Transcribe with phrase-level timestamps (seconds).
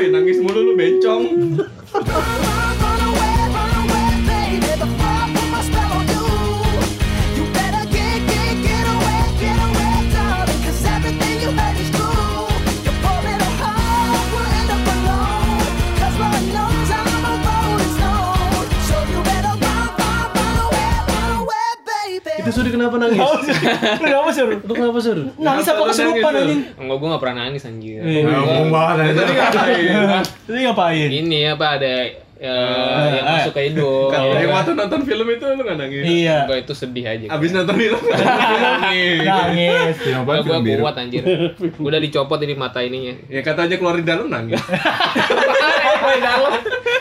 [0.00, 1.60] Woi, nangis mulu lu bencong.
[24.70, 25.18] Itu kenapa Sur?
[25.34, 26.60] Nangis apa lu kesurupan anjing?
[26.78, 27.98] Enggak, gue gak pernah nangis anjir.
[27.98, 30.22] Eh, Ngomong banget Tadi ngapain?
[30.46, 31.08] Tadi ngapain?
[31.10, 31.92] Ini apa ada
[32.40, 33.34] eh, yang eh.
[33.34, 34.08] masuk ke hidung.
[34.08, 36.02] Kalau yang waktu nonton film itu lu gak nangis?
[36.06, 36.36] Iya.
[36.46, 37.26] Enggak itu sedih aja.
[37.28, 37.98] Abis nonton film
[38.80, 39.18] nangis.
[39.20, 39.94] Nangis.
[39.98, 40.30] Film apa?
[40.30, 40.80] Enggak, Film gue biru.
[40.80, 41.22] kuat anjir.
[41.58, 43.14] Gue udah dicopot ini mata ininya.
[43.26, 44.62] Ya katanya keluar di dalam nangis.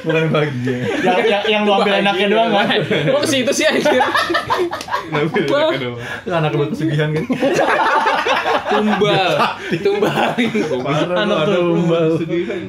[0.09, 0.77] Bukan bahagia.
[0.99, 2.79] Yang yang yang lu ambil enaknya doang kan?
[2.81, 4.01] Kok ke situ sih anjir?
[5.29, 5.53] Itu
[6.27, 7.25] anak buat pesugihan kan?
[8.69, 9.31] Tumbal.
[9.75, 10.49] Tumbalin.
[10.79, 12.05] Parah lu, Anak lu, tumbal.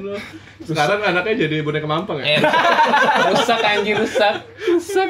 [0.00, 0.14] lu.
[0.60, 2.36] Sekarang anaknya jadi boneka mampang ya?
[2.36, 2.40] Eh,
[3.30, 4.44] rusak anjir rusak.
[4.60, 5.08] Rusak.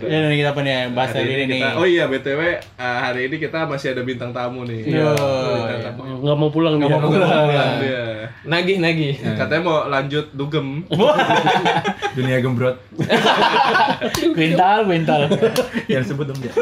[0.00, 1.58] Ya ini kita apa nih bahas Hari hari ini nih.
[1.60, 4.82] kita- Oh iya BTW eh, hari ini kita masih ada bintang tamu nih.
[4.84, 5.10] Iya.
[5.10, 6.00] Bintang tamu.
[6.20, 6.86] Nggak mau pulang dia.
[6.88, 7.30] mau pulang.
[7.44, 7.70] pulang.
[8.44, 9.14] Nagih nagih.
[9.32, 10.86] Katanya mau lanjut dugem.
[12.16, 12.76] Dunia gembrot.
[14.34, 15.20] Bental, bental.
[15.90, 16.52] Yang sebut dong dia.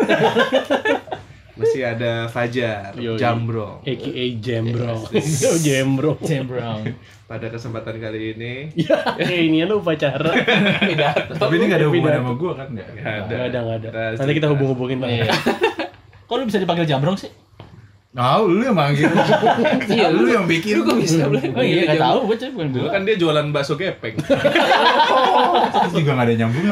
[1.53, 3.21] Masih ada Fajar, Yoi.
[3.21, 3.85] Jambro.
[3.85, 5.05] AKA Jembro.
[5.05, 6.17] Oh, Jembro.
[6.25, 6.97] Jam Brown.
[7.29, 10.33] Pada kesempatan kali ini Ya, kayak ini lu upacara.
[10.89, 11.33] Pidato.
[11.37, 12.69] Tapi ini gak ada hubungan sama gue kan?
[12.73, 12.89] Nggak.
[12.89, 13.21] nggak ada.
[13.29, 13.91] Nggak ada, nggak ada.
[14.17, 15.09] Nanti kita hubung-hubungin lah.
[15.13, 15.33] Iya.
[16.25, 17.29] Kok lu bisa dipanggil Jambrong sih?
[18.13, 19.09] Nah, lu yang manggil.
[19.89, 20.77] Iya, lu yang bikin.
[20.77, 21.49] Lu kok bisa boleh?
[21.49, 22.93] Oh iya, enggak tahu, gue cuma Dulu bilang.
[22.93, 24.21] kan dia jualan bakso gepeng.
[25.73, 26.65] Terus juga gak ada nyambung.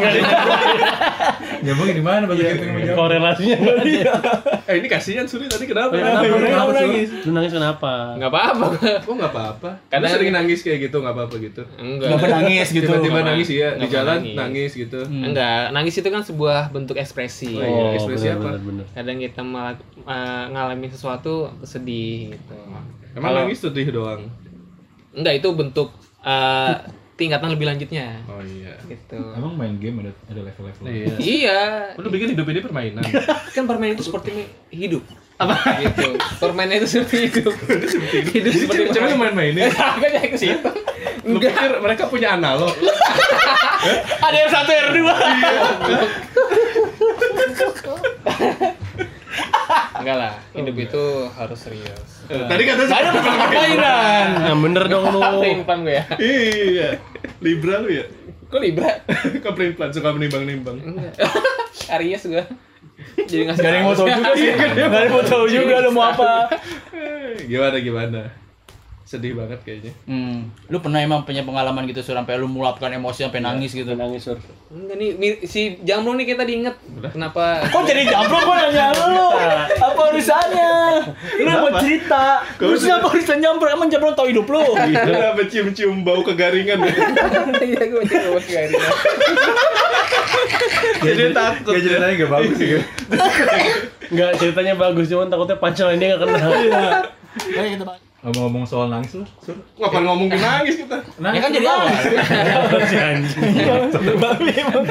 [1.60, 2.92] Nyambungnya di mana bagi kita sama?
[2.92, 4.12] Korelasinya ada.
[4.64, 5.92] eh ini kasihan Suri tadi kenapa?
[5.92, 6.24] Kenapa?
[6.24, 6.72] Sur?
[6.72, 7.08] nangis?
[7.24, 7.92] Lu nangis kenapa?
[8.16, 8.66] Enggak apa-apa.
[9.04, 9.70] Oh nggak apa-apa.
[9.88, 11.62] Kadang- sering nangis kayak gitu nggak apa-apa gitu.
[11.76, 12.16] Enggak.
[12.16, 12.84] Kenapa nangis gitu?
[12.86, 14.72] Tiba-tiba nangis iya di jalan nangis.
[14.72, 15.00] gitu.
[15.04, 17.56] Enggak, nangis itu kan sebuah bentuk ekspresi.
[17.56, 17.96] Oh, iya.
[17.96, 18.56] ekspresi apa?
[18.94, 19.42] Kadang kita
[20.00, 20.44] eh,
[21.30, 22.54] sesuatu sedih gitu.
[23.14, 24.22] Emang Kalau- nangis sedih doang.
[25.10, 25.88] Enggak, itu bentuk
[26.22, 26.74] eh,
[27.18, 28.22] tingkatan lebih lanjutnya.
[28.30, 28.74] Oh iya.
[28.86, 29.18] Gitu.
[29.36, 30.84] Emang main game ada ada level-level.
[30.86, 31.14] Iya.
[31.18, 31.60] Iya,
[32.00, 33.04] Lu bikin hidup ini permainan.
[33.56, 35.02] kan permainan itu seperti hidup.
[35.40, 35.56] Apa?
[35.80, 36.16] Gitu.
[36.38, 37.54] Permainan itu seperti hidup.
[38.36, 39.68] hidup seperti Cewek lu main-mainin.
[39.96, 40.70] Enggak jadi ke situ.
[41.26, 42.72] Lu pikir mereka punya analog?
[44.20, 44.98] Ada yang satu R2.
[50.00, 52.08] Enggak lah, hidup itu harus serius.
[52.26, 54.28] Tadi kata Ada permainan.
[54.48, 55.20] Yang bener dong lu.
[55.40, 56.04] Pelimpan gue ya.
[56.16, 56.88] Iya.
[57.44, 58.04] Libra lu ya?
[58.50, 58.90] Kok Libra?
[59.44, 60.76] Ke plan suka menimbang-nimbang.
[60.82, 61.14] Enggak.
[61.98, 62.44] Aries gue.
[63.16, 64.50] Jadi ngasih Gak ada yang mau tahu juga sih.
[64.52, 66.32] Gak ada yang mau tahu juga lu mau apa.
[66.92, 68.20] Eh, Gimana gimana?
[69.10, 69.90] Sedih banget kayaknya.
[70.06, 70.54] Hmm.
[70.70, 73.98] Lu pernah emang punya pengalaman gitu sur sampai lu meluapkan emosi sampai nangis gitu.
[73.98, 74.38] Nangis, Sur.
[74.70, 76.78] Enggak nih, si Jamro nih kita diinget.
[77.10, 77.58] Kenapa?
[77.74, 79.34] Kok jadi jambrong gua nanya lu?
[79.82, 80.74] Apa urusannya?
[81.42, 82.46] Lu mau cerita.
[82.62, 83.74] Lu siapa urusan jambrong?
[83.74, 84.62] Emang jambrong tau hidup lu?
[85.10, 86.94] Kenapa cium-cium bau kegaringan ya?
[87.66, 88.82] Iya, gue coba buat garing.
[91.02, 91.72] Jadi takut.
[91.74, 92.68] Gak ceritanya gak bagus sih.
[94.06, 96.38] Enggak, ceritanya bagus, cuman takutnya punchline dia enggak kena.
[97.58, 98.09] Ayo kita bahas.
[98.20, 99.56] Ngomong-ngomong soal nangis lu, Sur.
[99.80, 101.00] Ngapain ngomongin nangis kita?
[101.24, 101.88] Ya kan jadi awal.
[102.84, 103.40] Si anjing.
[104.20, 104.84] Babi emang.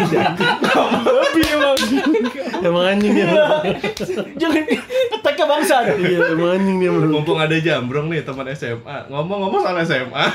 [1.05, 1.77] Babi emang.
[2.65, 3.29] Emang anjing dia.
[4.33, 4.65] Jangan
[5.13, 5.75] keteknya bangsa.
[5.93, 6.89] Iya, emang anjing dia.
[6.89, 8.97] Mumpung ada Jambrong nih teman SMA.
[9.13, 10.25] Ngomong-ngomong soal SMA.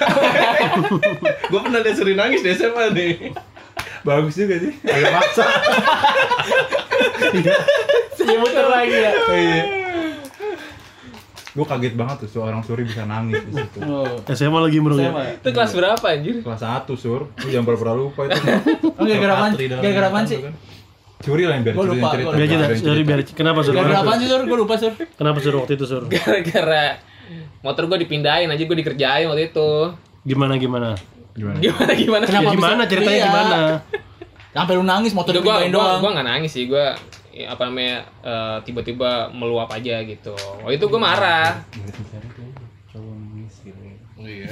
[1.50, 3.34] gue pernah lihat sering nangis di SMA nih.
[4.06, 4.70] Bagus juga sih.
[4.86, 5.46] Agak maksa.
[8.14, 9.12] Senyum muter lagi ya.
[11.54, 13.78] Gue kaget banget tuh seorang Suri bisa nangis di situ.
[13.86, 14.06] Oh.
[14.26, 15.14] SMA lagi bro ya.
[15.34, 16.42] Itu kelas berapa anjir?
[16.42, 17.30] Kelas 1 Sur.
[17.30, 18.34] Lu jangan pura-pura lupa itu.
[18.98, 19.52] Oh, gara-gara apaan?
[19.54, 20.38] Gara-gara apaan sih?
[20.38, 20.54] tuh kan.
[21.24, 22.34] Suri lah yang biar cerita lupa, cerita.
[22.34, 23.72] Biar Biar sorry biar kenapa Sur?
[23.72, 24.40] Gara-gara Kenapa, apaan sih sur?
[24.44, 24.92] Gue lupa sur.
[24.92, 26.02] Kenapa Sur waktu itu Sur?
[26.04, 26.84] Gara-gara
[27.62, 29.70] motor gue dipindahin aja gue dikerjain waktu itu.
[30.22, 30.90] Gimana gimana?
[31.32, 31.58] Gimana?
[31.58, 32.24] Gimana gimana?
[32.26, 33.26] Kenapa Ya, gimana bisa- ceritanya Iya.
[33.26, 33.56] gimana?
[34.50, 35.98] Sampai lu nangis motor dipindahin gua, doang.
[35.98, 36.86] gua nggak nangis sih gue
[37.44, 40.34] apa namanya eh, tiba-tiba meluap aja gitu.
[40.60, 41.58] Waktu itu gue marah.
[44.16, 44.46] Iya.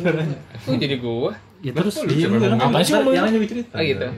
[0.64, 1.32] Kok jadi gue?
[1.60, 2.26] Ya terus Iya,
[2.56, 3.22] Apa sih ngomongin?
[3.28, 3.74] Yang cerita.
[3.74, 4.08] Oh gitu.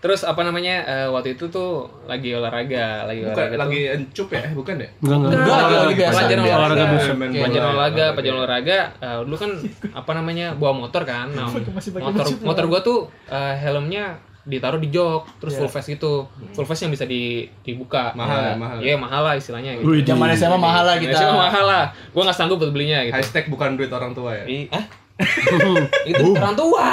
[0.00, 3.96] Terus apa namanya eh, waktu itu tuh lagi olahraga, lagi Bukan olahraga lagi tuh.
[3.98, 4.40] encup ya?
[4.40, 4.88] Eh, bukan ya?
[4.96, 5.28] enggak enggak.
[5.28, 6.12] Enggak, Enggak, lagi, lagi biasa.
[6.14, 8.78] pelajaran olahraga, pelajaran olahraga, pelajaran olahraga.
[8.96, 9.50] eh, dulu kan
[9.92, 11.46] apa namanya bawa motor kan, nah,
[12.08, 14.04] motor motor gua tuh eh, helmnya
[14.40, 16.24] ditaruh di jok, terus full face gitu,
[16.56, 18.16] full face yang bisa di, dibuka.
[18.16, 18.76] Mahal ya, Ya, mahal.
[18.80, 19.76] Iya mahal lah istilahnya.
[19.76, 19.84] Gitu.
[19.84, 21.12] Wih, Zaman SMA mahal lah kita.
[21.12, 23.14] Indonesia mahal lah, gua nggak sanggup buat belinya gitu.
[23.20, 24.44] Hashtag bukan duit orang tua ya?
[24.48, 24.84] Ih, ah?
[26.08, 26.86] itu orang tua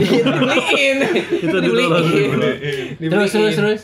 [0.00, 0.98] dibeliin
[1.44, 2.04] Itu ditolong.
[2.08, 3.82] dibeliin Terus terus terus.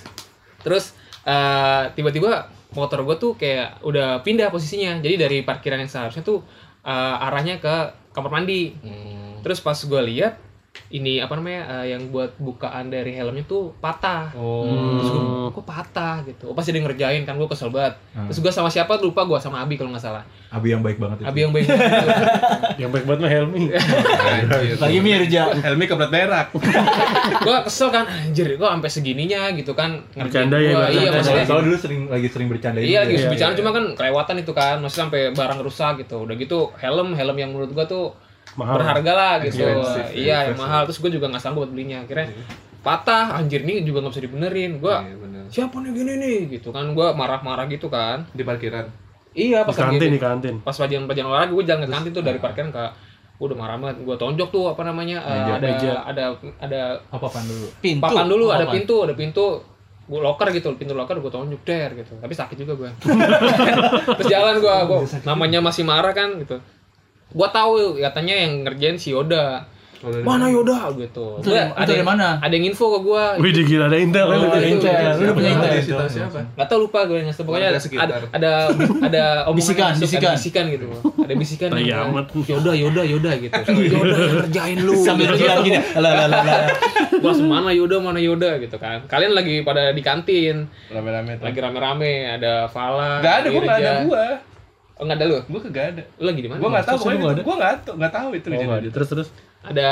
[0.64, 0.84] terus
[1.28, 6.40] eh, tiba-tiba motor gue tuh kayak udah pindah posisinya jadi dari parkiran yang seharusnya tuh
[6.80, 7.74] eh, arahnya ke
[8.16, 8.72] kamar mandi
[9.40, 10.40] terus pas gue lihat
[10.88, 16.16] ini apa namanya eh, yang buat bukaan dari helmnya tuh patah terus gua, kok patah
[16.24, 19.36] gitu oh pas dia ngerjain kan gue kesel banget terus gue sama siapa lupa gue
[19.36, 21.26] sama Abi kalau nggak salah Abi yang baik banget itu.
[21.30, 21.94] Abi yang baik banget.
[22.82, 23.62] Yang baik banget mah Helmi.
[24.82, 25.42] Lagi Mirja.
[25.62, 26.46] Helmi keblat berak.
[27.46, 30.86] gue kesel kan anjir gue sampai segininya gitu kan ngerjain Bercanda ya, gua.
[30.90, 31.14] iya bercanda.
[31.22, 33.58] maksudnya Kalau dulu sering lagi sering bercanda Iya lagi Iya, bicara iya.
[33.62, 37.50] cuma kan kelewatan itu kan maksudnya sampai barang rusak gitu udah gitu helm helm yang
[37.54, 38.10] menurut gua tuh
[38.52, 38.76] Mahal.
[38.76, 42.26] berharga lah gitu Expensive, iya yang mahal terus gua juga nggak sanggup buat belinya akhirnya
[42.80, 45.42] patah anjir nih juga nggak bisa dibenerin gua Iya, bener.
[45.46, 48.88] siapa nih gini nih gitu kan gua marah-marah gitu kan Di parkiran.
[49.30, 50.54] iya Di pas kantin, lagi di kantin.
[50.58, 52.84] pas pelajaran pelajaran olahraga gua jalan ke kantin tuh dari parkiran ke
[53.36, 55.52] gua udah marah banget gua tonjok tuh apa namanya eh, Meja.
[55.52, 55.92] ada Meja.
[56.02, 56.24] ada
[56.58, 57.66] ada Apa pan dulu?
[57.78, 58.02] Pintu.
[58.02, 58.74] papan dulu ada Papan.
[58.76, 59.46] pintu ada pintu
[60.02, 62.90] gue locker gitu pintu locker gue tonjok der gitu tapi sakit juga gue
[64.16, 66.58] terus jalan gue gue namanya masih marah kan gitu
[67.30, 69.62] gue tahu katanya yang ngerjain si Yoda
[70.00, 72.40] Kalau dari mana Yoda gitu Itu Gua ada dari yang- mana?
[72.40, 74.26] ada yang info ke gue Wih, gila ada intel.
[74.26, 75.12] Oh, ada itu, intel.
[75.12, 75.72] Lu udah punya intel.
[75.76, 76.04] Siapa?
[76.08, 76.38] Siapa?
[76.56, 78.50] Gak tau lupa gue ngasih pokoknya ada ada ada,
[79.04, 80.20] ada omongan Bisikan, bisikan.
[80.24, 80.86] ada bisikan gitu
[81.20, 82.32] ada bisikan Tai yang amat.
[82.32, 83.52] Yoda Yoda Yoda gitu
[83.92, 85.44] Yoda yang ngerjain lu Sambil gitu.
[85.44, 85.78] jalan gini.
[85.94, 86.44] Lah lah lah.
[87.20, 92.12] Gua mana Yoda mana Yoda gitu kan kalian lagi pada di kantin Rame-rame lagi rame-rame
[92.40, 94.26] ada Fala Gak ada, gua gak ada gua.
[95.00, 96.02] Oh nggak ada lu Gua kagak ada.
[96.14, 98.46] lu lagi di mana Gua nggak tahu, pokoknya nggak gua nggak tahu, nggak tahu itu
[98.50, 98.88] Oh, ada.
[98.90, 99.28] Terus terus.
[99.62, 99.90] ada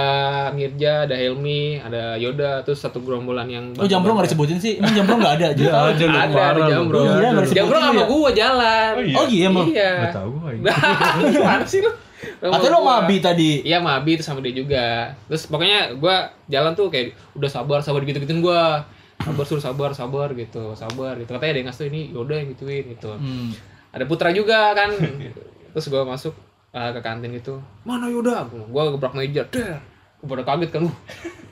[0.50, 4.76] Mirja ada Helmi ada Yoda terus satu gerombolan yang Oh Jambro nggak disebutin sih?
[4.76, 5.46] Emang Jambro nggak ada?
[5.50, 5.86] Jadi tahu.
[5.86, 6.98] ada, lu ada ada Jambro.
[7.00, 8.06] Iya, nggak disebutin Jambro sama ya.
[8.06, 9.14] gua jalan Oh, iya?
[9.14, 9.66] Oh iya emang.
[9.66, 10.50] iya Nggak tahu gua.
[10.50, 10.62] ini.
[11.32, 11.92] gimana sih lu
[12.40, 13.50] Atau lo mabi tadi?
[13.62, 14.86] Iya Mabi itu sama dia juga.
[15.26, 16.16] Terus pokoknya gua
[16.46, 18.82] jalan tuh kayak udah sabar sabar gitu gituin gua.
[19.18, 21.28] Sabar suruh sabar sabar gitu sabar gitu.
[21.28, 23.12] Katanya ada yang ngasih ini Yoda yang gituin gitu.
[23.12, 23.52] Hmm.
[23.92, 24.92] Ada Putra juga kan.
[25.72, 26.34] Terus gua masuk
[26.74, 27.60] uh, ke kantin gitu.
[27.84, 28.44] Mana Yoda?
[28.48, 29.44] Gua, gua gebrak meja.
[29.52, 29.80] Der.
[30.20, 30.82] Gua pada kaget kan.
[30.88, 30.96] "Uh,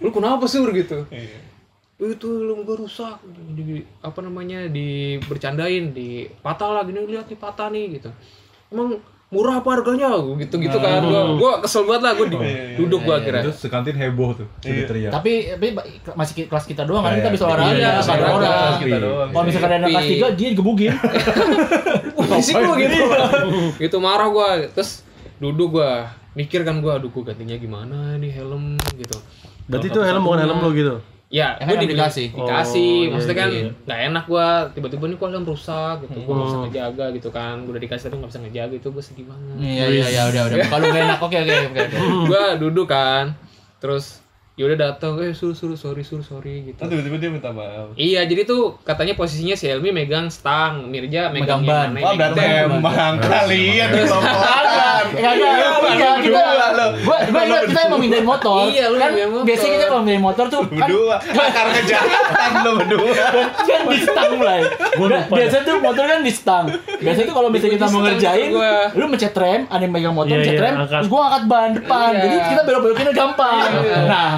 [0.03, 1.07] Lu kenapa sur gitu?
[1.97, 3.25] itu lu gua rusak
[3.57, 8.13] di apa namanya di bercandain di patah lah gini lihat nih patah nih gitu
[8.69, 10.07] emang murah apa harganya
[10.39, 12.39] gitu gitu kan gua gua kesel banget lah gua di-
[12.79, 14.47] duduk gua akhirnya Terus sekantin heboh tuh.
[14.63, 15.11] Teriak.
[15.11, 15.67] Tapi, tapi
[16.15, 18.79] masih kelas kita doang kan Iya, kita bisa iya, olahraga, iya, ada olahraga, orang.
[18.79, 19.29] kita doang.
[19.35, 20.95] Kalau misalkan ada kelas 3, dia digebugin.
[22.17, 22.97] Wah, fisik gua gitu
[23.83, 25.03] gitu marah gua terus
[25.37, 29.19] duduk gua mikir kan gua aduh gua gantinya gimana nih helm gitu
[29.67, 30.95] Berarti itu helm bukan helm lo gitu.
[31.29, 32.27] Ya gua dibeli- dikasih.
[32.31, 33.71] dikasih Oh, maksudnya iya, kan iya.
[33.83, 36.65] nggak enak gua tiba-tiba nih helm rusak gitu gua nggak bisa Hmm.
[36.65, 39.85] ngejaga gitu kan gua udah dikasih tapi nggak bisa ngejaga itu gua sedih banget Iya
[39.89, 40.57] iya iya udah udah.
[40.65, 41.81] Kalau gak enak oke oke oke.
[41.81, 41.97] oke.
[42.25, 43.25] gua duduk kan
[43.77, 44.23] terus
[44.57, 47.93] Yoda datang eh suruh suruh sorry suruh sorry gitu Terus tiba-tiba dia minta maaf.
[47.93, 51.89] iya jadi tuh katanya posisinya si Helmi megang stang Mirja megang, Megang ban.
[51.93, 52.81] mana, berarti emang
[53.21, 55.05] kalian kelompokan.
[55.13, 55.57] Enggak ada.
[55.87, 58.65] Enggak kita gua gua ingat kita emang mindahin motor.
[58.67, 59.11] Iya, lu kan
[59.45, 63.13] biasanya kita kalau mindahin motor tuh kan Berdua, akar kejahatan lo berdua.
[63.61, 64.61] kan di stang mulai.
[65.29, 66.65] Biasa tuh motor kan di stang.
[66.97, 68.49] Biasanya tuh kalau misalnya kita mau Di ngerjain,
[68.95, 71.71] lu mencet rem, ada yang megang motor, Iya, mencet iya, rem, terus gua angkat ban
[71.77, 72.09] depan.
[72.09, 72.23] Iya.
[72.23, 73.57] Jadi kita belok-belokinnya gampang.
[74.07, 74.31] Nah,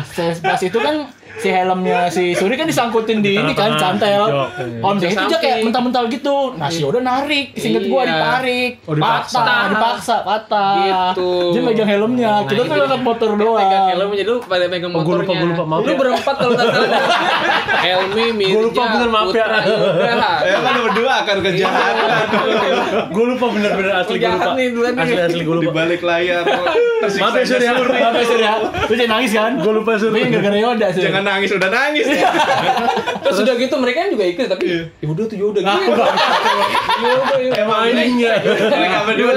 [0.43, 0.97] pas itu kan
[1.39, 4.27] si helmnya si Suri kan disangkutin di ini kan cantel.
[4.27, 6.37] Kalau misalnya itu dia kayak mental-mental gitu.
[6.53, 8.11] Nah, si Yoda narik, singkat gua Iya.
[8.13, 8.71] ditarik.
[8.83, 9.37] Oh, dipaksa.
[9.37, 10.75] Patah, dipaksa, patah.
[10.81, 11.31] Gitu.
[11.51, 12.29] Dia megang helmnya.
[12.29, 12.85] Nah, Kita tuh dia.
[12.85, 13.89] angkat motor megang doang.
[13.89, 15.97] helm jadi lu pada megang Oh, gua lupa, motornya gua lupa, maaf lu ya.
[15.97, 16.91] berempat kalau nggak salah
[17.85, 19.47] Helmi Mirja Gua lupa, bener, maaf ya.
[20.43, 22.07] Ya kan berdua akar kejahatan.
[23.15, 24.53] Gue lupa bener-bener asli gue jahat lupa.
[24.55, 25.03] nih duluan nih.
[25.05, 25.71] Asli asli Di lupa.
[25.77, 26.43] balik layar.
[26.45, 27.73] Maaf ya Sur ya.
[27.75, 28.53] Maaf ya Sur ya.
[28.61, 29.53] Lu jangan nangis kan?
[29.57, 30.09] Gue lupa Sur.
[30.09, 31.03] Tapi gara-gara Yoda sih.
[31.05, 32.07] Jangan nangis, udah nangis.
[33.23, 34.65] terus udah gitu mereka juga ikut tapi
[35.05, 35.93] Yoda tuh Yoda gitu.
[37.05, 38.33] Yoda Yoda Emang anjing ya.
[38.41, 39.33] Mereka berdua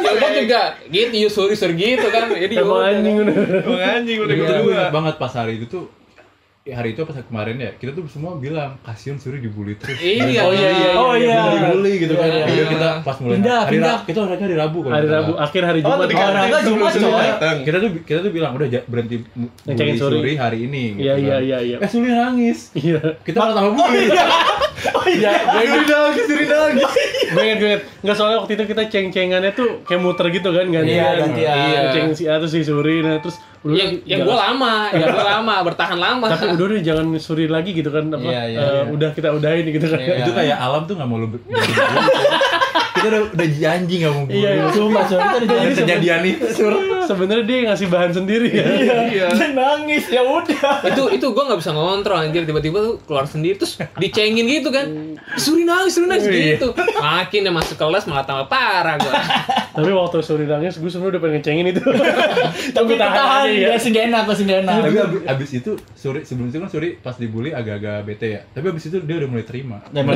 [0.00, 2.30] Yoda juga gitu you sorry sorry gitu kan.
[2.30, 3.34] Jadi Emang Yoda anjing udah.
[3.66, 4.72] Emang anjing udah Itu gue dua.
[4.72, 5.84] ingat banget pas hari itu tuh
[6.64, 10.40] ya hari itu pas kemarin ya kita tuh semua bilang kasihan Suri dibully terus Iya.
[10.40, 11.60] oh iya iya Oh, iya.
[11.60, 12.64] dibully gitu kan Iya, Yaudah, iya.
[12.66, 13.96] kita pas mulai Pindah, hari pindah.
[14.00, 16.08] Kita harusnya hari Rabu kalau Hari Rabu, akhir hari Oh, Jumat.
[16.08, 17.56] Oh, Raga sebelum Jumat, coy.
[17.60, 20.16] kita tuh kita tuh bilang udah berhenti bully Suri.
[20.16, 21.20] Suri hari ini gitu Iya, kan.
[21.20, 21.76] iya, iya, iya.
[21.78, 23.00] eh Suri nangis Iya.
[23.20, 24.04] kita malah tambah bully
[24.92, 25.32] Oh iya.
[25.54, 26.84] Suri nangis Suri nangis
[27.26, 27.82] Gue inget, gue inget.
[28.00, 30.84] Nggak soalnya waktu itu kita ceng-cengannya tuh kayak muter gitu kan, gantian.
[30.94, 31.56] Iya, gantian.
[31.56, 34.72] Iya, ceng si A tuh si Suri, nah terus udah yang yang jangan- gue lama
[34.92, 38.20] yang gue lama bertahan lama Tapi udah deh jangan Suri lagi gitu kan apa?
[38.22, 38.82] Iya, iya, eh, iya.
[38.86, 39.98] Udah kita udahin gitu kan.
[39.98, 40.14] Iya.
[40.20, 41.44] itu kayak alam tuh nggak mau lu ber-
[42.94, 44.64] kita udah udah janji nggak mau Iya, iya.
[44.70, 45.18] Sumpah, Sur.
[45.18, 45.80] Kita udah janji.
[45.82, 46.74] kejadian itu Sur,
[47.10, 48.66] sebenarnya dia yang ngasih bahan sendiri ya.
[48.66, 49.26] Iya.
[49.44, 50.84] Dia nangis ya udah.
[50.84, 55.16] itu itu gue nggak bisa ngontrol anjir tiba-tiba tuh keluar sendiri terus dicengin gitu kan
[55.36, 59.12] suri nangis suri nangis gitu makin dia masuk kelas malah tambah parah gue
[59.74, 61.82] Tapi waktu Suri nangis, gue sebenarnya udah pengen ngecengin itu.
[62.78, 63.68] Tapi tahan tahan aja ya.
[63.74, 64.86] ya sih enak, masih enak.
[64.86, 68.40] Tapi abis, abis itu Suri sebelum itu kan Suri pas dibully agak-agak bete ya.
[68.54, 69.82] Tapi abis itu dia udah mulai terima.
[69.90, 70.06] Ya,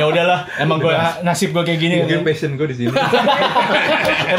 [0.00, 1.94] ya udahlah, emang gue nasib gue kayak gini.
[2.00, 2.96] Mungkin passion gue di sini.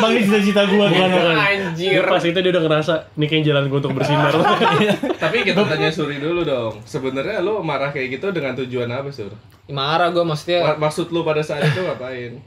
[0.02, 1.10] emang ini cita-cita gue kan.
[1.14, 4.32] anjir Pas itu dia udah ngerasa, ini kayak jalan gue untuk bersinar.
[5.24, 6.82] Tapi kita tanya Suri dulu dong.
[6.82, 9.32] Sebenarnya lo marah kayak gitu dengan tujuan apa, Sur?
[9.66, 12.38] marah gue maksudnya Ma- Maksud lo pada saat itu ngapain?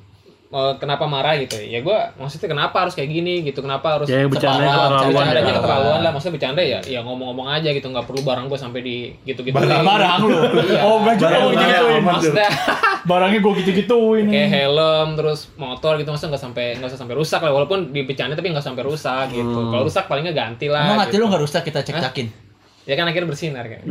[0.48, 4.24] Eh, kenapa marah gitu ya gue maksudnya kenapa harus kayak gini gitu kenapa harus Ya,
[4.24, 5.54] keterlaluan bercandanya ya.
[5.54, 8.96] keterlaluan lah maksudnya bercanda ya ya ngomong-ngomong aja gitu nggak perlu barang gue sampai di
[9.22, 10.32] gitu-gitu Barang lu.
[10.86, 12.02] Oh, gue juga gue gitu-gituin.
[12.02, 12.48] maksudnya
[13.10, 14.26] Barangnya gue gitu-gituin.
[14.26, 18.32] kayak helm terus motor gitu maksudnya nggak sampai nggak usah sampai rusak lah walaupun dibecanda
[18.32, 21.22] tapi nggak sampai rusak gitu kalau rusak palingnya ganti lah Emang hati gitu.
[21.22, 22.47] lu gak rusak kita cek-cakin?
[22.88, 23.84] Ya kan akhirnya bersinar kan?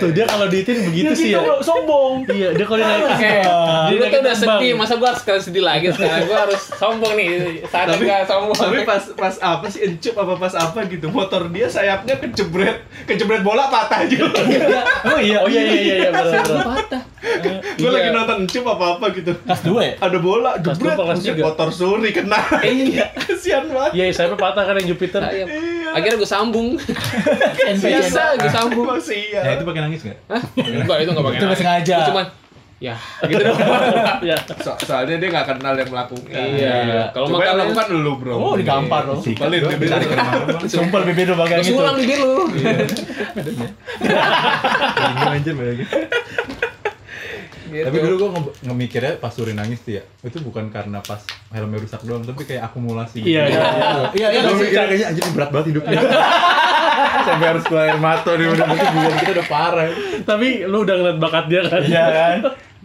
[0.00, 1.44] Tuh dia kalau diitin begitu sih ya.
[1.44, 2.24] Gitu, sombong.
[2.24, 5.64] Iya, dia kalau naik Oke, Dia dulu tuh udah sedih, masa gua harus sekali sedih
[5.68, 6.24] lagi sekarang?
[6.24, 7.28] Gua harus sombong nih,
[7.68, 8.56] saat tapi gak sombong.
[8.56, 13.44] tapi pas pas apa sih encup apa pas apa gitu motor dia sayapnya kejebret kejebret
[13.44, 14.40] bola patah juga
[15.12, 16.10] Oh iya, Oh iya iya iya iya
[16.64, 17.02] patah.
[17.76, 19.32] gue lagi nonton encup apa apa gitu.
[19.44, 19.92] Kelas 2 ya?
[20.00, 22.40] ada bola jebret dua motor suri kena.
[22.64, 23.12] Iya.
[23.28, 23.92] Kasihan banget.
[23.92, 25.20] Iya, saya patah kan yang Jupiter.
[25.28, 25.44] Iya.
[25.90, 26.68] Akhirnya gua sambung.
[27.66, 27.84] NPC.
[28.02, 28.86] Bisa gua sambung.
[28.88, 30.18] masih iya Nah itu pakai nangis nggak?
[30.26, 30.42] Hah?
[30.58, 31.36] Enggak, itu enggak pakai.
[31.36, 31.60] Itu nggak nangis.
[31.60, 31.96] sengaja.
[31.96, 32.26] Gua Cuman
[32.78, 33.58] ya gitu dong.
[34.20, 34.36] Iya.
[34.56, 37.10] So- soalnya dia nggak kenal yang melakukan Iya.
[37.10, 39.18] Kalau Cuma yang makan- melakukan lu bro Oh, digampar lo.
[39.18, 40.08] Sumpalin bibir lu.
[40.64, 41.74] Sumpah bibir lu bagian itu.
[41.74, 42.46] sulam bibir lu.
[43.98, 45.84] Ini aja lagi.
[47.70, 47.84] Gitu.
[47.84, 51.78] Tapi dulu gue nge- ngemikirnya pas Suri nangis tuh ya, itu bukan karena pas helmnya
[51.78, 53.20] rusak doang, tapi kayak akumulasi.
[53.20, 53.86] Iya, iya, iya.
[54.10, 54.40] Iya, iya.
[54.42, 55.98] Gue mikirnya kayaknya anjir berat banget hidupnya.
[57.28, 59.86] Sampai harus keluar air mata nih, udah mungkin bulan kita udah parah.
[60.24, 61.80] Tapi lu udah ngeliat bakat dia kan.
[61.80, 62.36] Iya kan?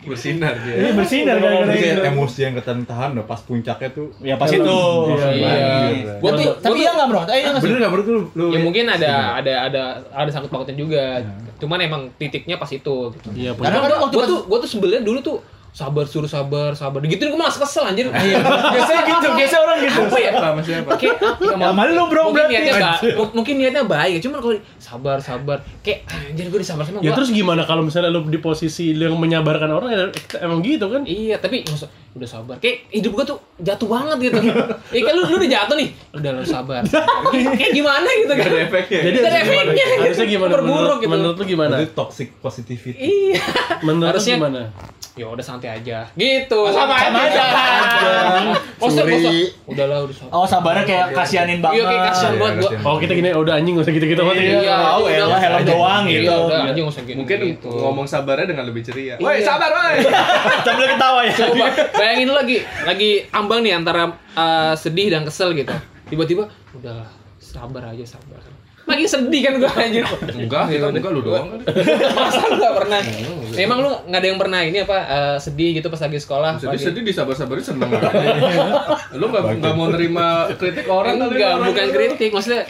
[0.06, 2.10] Bersinar Ini dia bersinar gara-gara Jadi kayak itu.
[2.10, 4.08] emosi yang ketahan-tahan, udah pas puncaknya tuh.
[4.20, 4.78] Ya pas itu.
[5.10, 6.14] Iya, Iya.
[6.18, 7.22] Gua tuh Tapi iya enggak, Bro?
[7.26, 7.68] Eh, iya nggak sih?
[7.68, 8.22] Bener gak menurut lu?
[8.34, 11.24] lu ya mungkin ada ada ada ada sangkut pautnya juga.
[11.56, 13.28] Cuman emang titiknya pas itu gitu.
[13.32, 15.38] Iya, Karena kan pas- tuh gue tuh sebelnya dulu tuh
[15.74, 20.00] sabar suruh sabar sabar digituin gue malah kesel anjir Biasanya gitu, biasanya orang gitu.
[20.00, 22.54] apa ya siapa kayak apa Ya, sama lu, bro, mungkin berarti.
[22.56, 26.98] niatnya ba- mu- mungkin niatnya baik cuman kalau sabar sabar kayak anjir gue disabar sama
[27.00, 30.02] Ya gua terus gimana kalau misalnya lu di posisi lu yang menyabarkan orang ya
[30.40, 31.02] emang gitu kan?
[31.04, 34.38] iya tapi maksud udah sabar kayak hidup gue tuh jatuh banget gitu
[34.94, 36.82] iya kan lu, lu udah jatuh nih udah lu sabar
[37.34, 39.86] kayak gimana gitu kan ada efeknya Jadi ada efeknya.
[40.00, 40.52] Harusnya gimana?
[40.56, 41.10] Menurut, gitu.
[41.10, 41.76] menurut lu gimana?
[41.76, 43.02] Itu toxic positivity.
[43.02, 43.42] iya
[43.82, 44.62] Harusnya- gimana?
[45.14, 47.22] Ya udah santai aja gitu Sama aja.
[48.82, 49.14] Maksudnya, Suri.
[49.14, 51.78] maksudnya, udahlah udah sabar Oh, sabarnya kayak kasianin banget.
[51.78, 52.72] Iya, kayak kasihan Iya, banget gua.
[52.84, 54.50] Oh kita gini, oh, udah anjing gak usah gitu-gitu banget ya.
[54.60, 55.62] Iya, tahu ya, aja.
[55.64, 56.24] doang gitu.
[56.26, 57.18] Iya, udah anjing nggak usah gitu.
[57.22, 57.70] mungkin gitu.
[57.70, 59.22] ngomong sabarnya dengan lebih ceria Iya.
[59.22, 59.96] woi sabar woi
[60.66, 61.32] Sambil ketawa ya.
[61.38, 64.04] Coba bayangin lu lagi lagi ambang nih antara
[64.34, 65.72] uh, sedih dan kesel gitu.
[66.10, 67.06] Tiba-tiba udah
[67.38, 68.42] sabar aja sabar.
[68.84, 70.04] Makin sedih kan gua anjir.
[70.30, 71.56] enggak kita enggak lu doang
[72.14, 73.00] Masa lu gak pernah?
[73.54, 76.52] Emang lu gak ada yang pernah ini apa uh, sedih gitu pas lagi sekolah?
[76.58, 76.84] sedih Pagi?
[76.84, 78.12] sedih disabar-sabarin seneng aja
[79.20, 81.68] lu nggak nggak mau nerima kritik orang kali Enggak, orang.
[81.70, 82.30] bukan kritik.
[82.30, 82.64] Maksudnya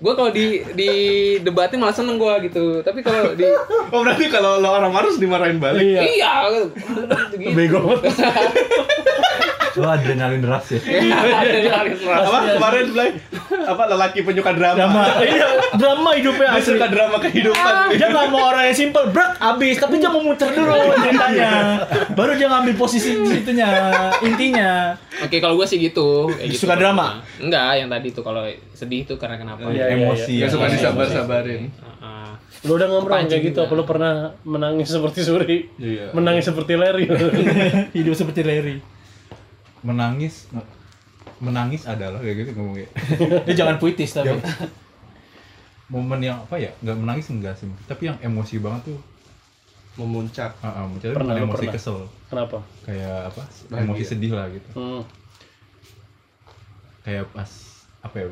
[0.00, 0.90] gue kalau di di
[1.38, 2.80] debatin malah seneng gue gitu.
[2.80, 3.44] Tapi kalau di
[3.92, 6.00] oh berarti kalau lo orang harus dimarahin balik Iya.
[6.02, 6.66] iya gitu.
[7.52, 8.10] Bego banget.
[9.78, 10.80] Lu adrenalin rush ya.
[12.26, 13.10] apa kemarin Blay
[13.50, 15.02] apa lelaki penyuka drama, Drama.
[15.30, 15.46] Iya,
[15.78, 16.74] drama hidupnya dia asli.
[16.74, 20.50] suka drama kehidupan Dia nggak mau orang yang simple, berat abis, tapi dia mau muter
[20.50, 21.50] dulu ceritanya.
[22.18, 23.70] Baru dia ngambil posisi di situnya,
[24.22, 24.94] intinya.
[25.22, 26.30] Oke, kalau gue sih gitu.
[26.34, 26.62] Kayak gitu.
[26.66, 27.22] Suka drama?
[27.38, 28.42] Enggak, yang tadi tuh kalau
[28.74, 29.68] sedih tuh karena kenapa?
[29.70, 30.48] Iya, iya, Emosi ya.
[30.48, 32.28] suka Iya, disabar-sabarin Heeh.
[32.68, 33.68] Lu udah ngomong kayak gitu, juga.
[33.68, 34.12] apa lu pernah
[34.44, 35.58] menangis seperti Suri?
[35.80, 36.12] Iya.
[36.12, 37.06] Menangis seperti Larry.
[37.96, 38.99] Hidup seperti Larry.
[39.80, 40.46] Menangis
[41.40, 42.88] menangis adalah kayak gitu ngomongnya.
[43.48, 44.36] Dia jangan puitis tapi.
[45.90, 46.70] Momen yang apa ya?
[46.84, 49.00] Nggak menangis enggak sih, tapi yang emosi banget tuh.
[49.98, 51.74] memuncak Heeh, uh, Pernah, emosi pernah.
[51.74, 51.98] kesel.
[52.30, 52.62] Kenapa?
[52.86, 53.42] Kayak apa?
[53.68, 53.84] Bahagia.
[53.84, 54.68] Emosi sedih lah gitu.
[54.78, 55.02] Hmm.
[57.02, 57.50] Kayak pas
[58.00, 58.26] apa ya?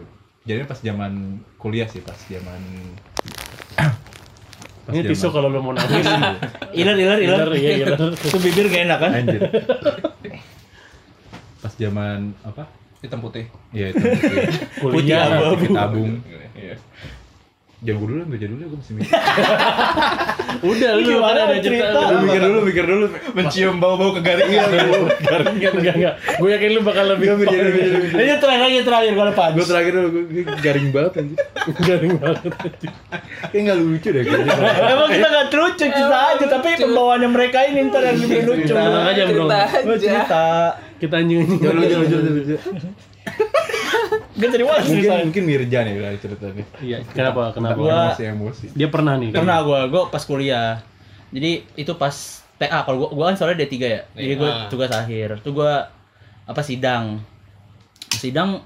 [0.49, 2.62] Jadi pas zaman kuliah sih, pas zaman
[4.87, 6.07] pas Ini tisu kalau lu mau nangis.
[6.73, 7.37] Iler, iler, iler.
[7.43, 7.97] Iler, iya, iler.
[8.17, 9.11] Itu bibir gak enak kan?
[9.12, 9.40] Anjir.
[11.79, 12.67] Zaman apa?
[12.99, 14.03] hitam putih Iya itu.
[14.83, 15.39] Kuliah.
[15.39, 15.63] abu-abu.
[15.63, 16.11] Kita tabung.
[16.59, 16.75] Iya.
[17.79, 19.15] Gue dulu, baca dulu, gue masih mikir.
[20.75, 21.95] Udah lu Gimana ada cerita.
[21.95, 22.11] cerita?
[22.11, 23.07] Lu mikir dulu, mikir dulu.
[23.39, 24.67] Mencium bau-bau kegaringan.
[25.23, 26.15] Garingan enggak enggak.
[26.43, 29.51] Gue yakin lu bakal lebih Ini terakhir aja terakhir kalau Pan.
[29.55, 31.39] Gue terakhir dulu, gue garing banget anjir.
[31.87, 32.51] garing banget.
[33.55, 34.53] Kayak nggak lucu deh kayaknya.
[34.91, 38.73] Emang kita nggak lucu cerita aja, tapi pembawaannya mereka ini ntar yang lebih lucu.
[38.75, 39.47] Tenang aja, Bro.
[39.87, 40.45] Gue cerita.
[40.99, 41.59] Kita anjing-anjing.
[41.59, 42.57] Jangan lucu, lucu, lucu.
[44.38, 45.14] Gak dari mana Mungkin cerita?
[45.21, 46.67] mungkin Mirja nih udah cerita nih.
[46.81, 46.99] Iya.
[47.09, 47.50] Kenapa?
[47.50, 47.75] Kenapa?
[47.76, 48.67] Gua- Emosi emosi.
[48.73, 49.35] Dia pernah nih.
[49.35, 50.78] Pernah gue, gue pas kuliah.
[51.28, 52.14] Jadi itu pas
[52.57, 54.02] TA, kalau gue, gue kan soalnya D3 ya.
[54.12, 55.43] Jadi gue tugas akhir.
[55.43, 55.73] Tuh gue
[56.45, 57.19] apa sidang.
[58.09, 58.62] Sidang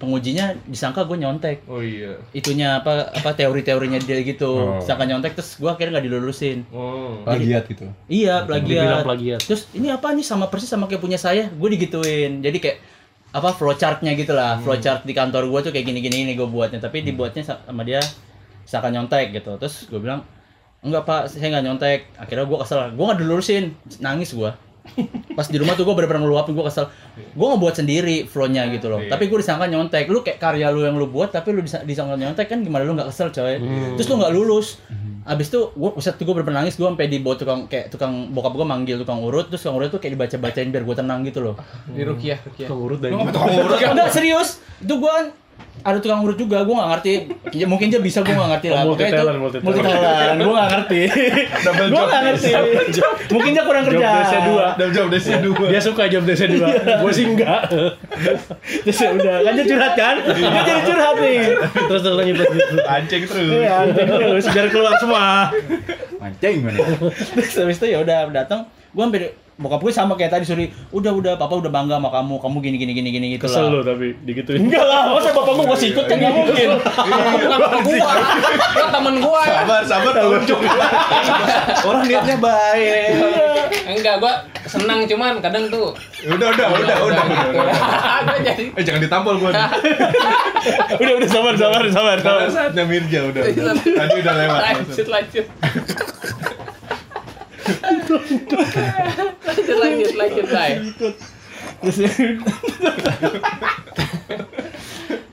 [0.00, 1.60] pengujinya disangka gue nyontek.
[1.68, 2.16] Oh iya.
[2.32, 4.48] Itunya apa apa teori-teorinya dia gitu.
[4.48, 4.80] Oh.
[4.80, 6.64] Disangka nyontek terus gue akhirnya nggak dilulusin.
[6.72, 7.20] Oh.
[7.22, 7.84] Plagiat gitu.
[8.08, 9.04] Iya, Dibilang plagiat.
[9.04, 9.40] plagiat.
[9.44, 11.52] Terus ini apa nih sama persis sama kayak punya saya?
[11.52, 12.40] Gue digituin.
[12.40, 12.78] Jadi kayak
[13.30, 14.56] apa flowchartnya gitu lah.
[14.58, 16.80] Flowchart di kantor gue tuh kayak gini-gini ini gue buatnya.
[16.80, 18.00] Tapi dibuatnya sa- sama dia
[18.64, 19.60] seakan nyontek gitu.
[19.60, 20.24] Terus gue bilang
[20.80, 22.00] enggak pak, saya nggak nyontek.
[22.16, 22.96] Akhirnya gue kesel.
[22.96, 24.48] Gue nggak dilulusin, nangis gue.
[25.32, 26.90] Pas di rumah tuh gue bener-bener ngeluapin gue kesel.
[27.32, 29.00] Gue ngebuat sendiri flownya gitu loh.
[29.02, 30.06] Tapi gue disangka nyontek.
[30.06, 32.92] Lu kayak karya lu yang lu buat tapi lu disa- disangka nyontek kan gimana lu
[32.92, 33.56] nggak kesel coy.
[33.94, 34.82] Terus lu nggak lulus.
[35.20, 38.52] Abis itu gue pusat tuh gue bener nangis gue sampai dibawa tukang kayak tukang bokap
[38.52, 41.40] gue manggil tukang urut terus tukang urut tuh kayak dibaca bacain biar gue tenang gitu
[41.40, 41.54] loh.
[41.86, 42.66] Di Rukiah, Rukiah.
[42.66, 43.12] Pengurut dari
[43.92, 44.48] Enggak serius.
[44.80, 45.16] Itu gue
[45.80, 47.14] ada tukang urut juga, gue gak ngerti.
[47.52, 48.82] Ya, mungkin dia bisa, gue gak ngerti lah.
[48.82, 49.64] Oh, Pokoknya itu- multi-talent, multi-talent.
[49.66, 50.38] multi-talent.
[50.38, 51.00] gue gak ngerti.
[51.86, 52.50] gue gak ngerti.
[53.30, 54.08] Mungkin dia kurang Job kerja.
[54.12, 54.66] desk-nya dua.
[54.72, 55.66] Udah jawab desi dua.
[55.66, 56.68] Dia suka job desk dua.
[56.98, 57.60] Gue sih enggak.
[58.82, 60.14] Terus ya udah, kan dia curhat kan?
[60.20, 61.38] Dia jadi curhat nih.
[61.86, 62.66] Terus terus lanjut lanjut.
[62.82, 63.48] Pancing terus.
[63.50, 65.26] Iya, anjing terus biar keluar semua.
[66.20, 66.76] Mancing mana?
[67.34, 69.22] Terus habis itu ya udah datang, gue hampir
[69.60, 72.76] bokap gue sama kayak tadi suri udah udah papa udah bangga sama kamu kamu gini
[72.80, 74.56] gini gini gini gitu Kesel lah lu tapi digituin.
[74.64, 78.12] enggak lah masa bapak gue masih ikut kan nggak mungkin Bukan bapak gua.
[78.72, 79.42] Kan temen gua.
[79.44, 80.60] Sabar, sabar, tonjok.
[81.84, 83.49] Orang niatnya baik.
[83.70, 84.32] Enggak, gua
[84.64, 85.94] senang cuman kadang tuh
[86.26, 87.24] Udah, udah, udah, udah.
[87.26, 87.48] gitu.
[88.20, 89.50] Gua jadi Eh jangan ditampol gua.
[91.00, 93.42] udah udah sabar sabar sabar Karena saatnya Mirja udah.
[93.42, 93.74] udah.
[93.78, 94.60] Tadi udah lewat.
[94.60, 95.46] lanjut lanjut.
[99.46, 100.72] lanjut lanjut lanjut bay.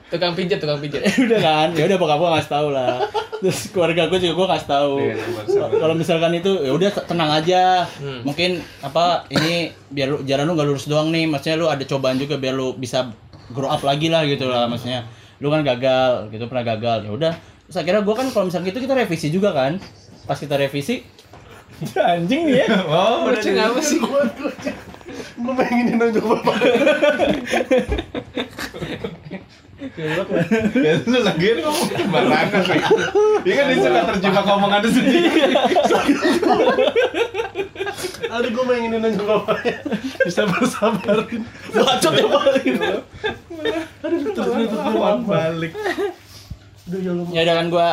[0.08, 1.04] Tukang pijat, tukang pijat.
[1.28, 1.68] udah kan?
[1.76, 2.96] Ya udah bokap gue ngasih tahu lah.
[3.38, 4.94] Terus keluarga gue juga gue ngasih tahu
[5.78, 7.86] kalau misalkan itu ya udah tenang aja.
[8.00, 8.26] Hmm.
[8.26, 11.28] mungkin apa ini biar lu jalan lu nggak lurus doang nih.
[11.28, 13.12] Maksudnya lu ada cobaan juga biar lu bisa
[13.52, 15.04] grow up lagi lah gitu lah maksudnya.
[15.44, 17.04] Lu kan gagal gitu pernah gagal.
[17.04, 17.32] Ya udah.
[17.68, 19.76] Terus akhirnya gue kan kalau misalkan gitu kita revisi juga kan?
[20.24, 21.04] Pas kita revisi
[21.94, 22.66] anjing nih ya.
[22.88, 23.38] Oh, udah.
[23.44, 24.00] Nggak apa sih?
[25.38, 26.56] Gue pengen nonton bapak.
[29.98, 32.80] Ya lu lagi ngomong sembarangan sih.
[33.46, 35.30] Iya kan dia suka terjebak omongannya sendiri.
[38.28, 39.74] Aduh gue pengen nonton bapaknya.
[40.26, 41.42] Bisa bersabarin.
[41.70, 42.76] bacot ya paling
[45.26, 45.72] balik.
[47.30, 47.88] ya udah kan gue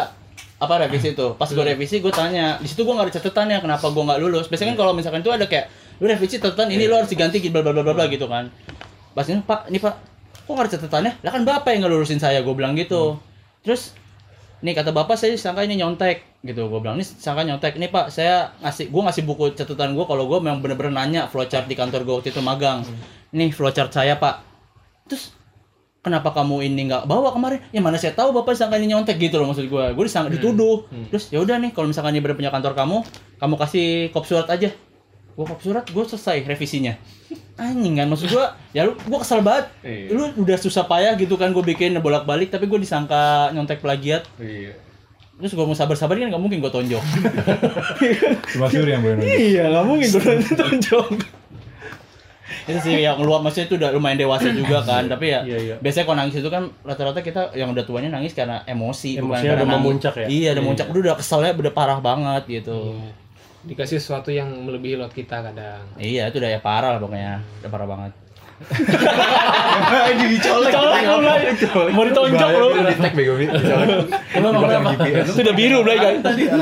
[0.56, 3.92] apa revisi tuh pas gue revisi gue tanya di situ gue nggak ada catatannya kenapa
[3.92, 5.68] gue nggak lulus biasanya kan kalau misalkan itu ada kayak
[6.00, 8.52] lu revisi catatan ini lu harus diganti bla bla bla bla bla gitu kan.
[9.16, 9.96] Pas ini pak ini pak
[10.46, 11.12] kok nggak ada catatannya?
[11.24, 13.16] Lah kan bapak yang nggak lulusin saya gue bilang gitu.
[13.64, 13.96] Terus
[14.60, 17.00] nih kata bapak saya sangka ini nyontek gitu gue bilang.
[17.00, 17.80] Ini sangka nyontek.
[17.80, 21.66] Ini pak saya ngasih gue ngasih buku catatan gue kalau gue memang bener-bener nanya flowchart
[21.66, 22.84] di kantor gue waktu itu magang.
[23.32, 24.44] Nih flowchart saya pak.
[25.08, 25.32] Terus
[26.06, 27.66] kenapa kamu ini nggak bawa kemarin?
[27.74, 29.86] Ya mana saya tahu bapak disangka ini nyontek gitu loh maksud gue.
[29.98, 30.86] Gue disangka dituduh.
[31.10, 33.02] Terus ya udah nih kalau misalkan ini bener punya kantor kamu,
[33.42, 34.70] kamu kasih kop surat aja.
[35.36, 36.95] Gue kop surat, gue selesai revisinya.
[37.56, 39.67] Anjing kan maksud gue, ya lu gue kesel banget.
[39.82, 40.12] Iya.
[40.12, 44.24] Lu udah susah payah gitu kan gue bikin bolak-balik tapi gue disangka nyontek plagiat.
[44.38, 44.76] Iya.
[45.36, 47.04] Terus gue mau sabar-sabar kan nggak mungkin gue tonjok.
[48.52, 49.28] Cuma Suri yang boleh nonton.
[49.28, 50.24] iya, nggak mungkin gue
[50.62, 51.08] tonjok.
[52.65, 55.76] itu sih yang ngeluap maksudnya itu udah lumayan dewasa juga kan tapi ya Iya, iya.
[55.78, 59.50] biasanya kalau nangis itu kan rata-rata kita yang udah tuanya nangis karena emosi bukan Emosinya
[59.52, 60.26] karena udah memuncak ya?
[60.28, 60.67] iya udah Iya.
[60.67, 62.98] muncak udah udah keselnya udah parah banget gitu
[63.65, 65.82] Dikasih sesuatu yang melebihi lot kita kadang.
[65.97, 67.41] iya itu udah ya parah lah pokoknya.
[67.62, 68.12] Udah parah banget.
[70.15, 70.71] Ini dicolek.
[70.71, 71.41] colok lu Blay.
[71.91, 72.67] mau ditonjok lu.
[72.71, 73.51] Di tag bego itu
[75.43, 76.13] udah biru Blay kan?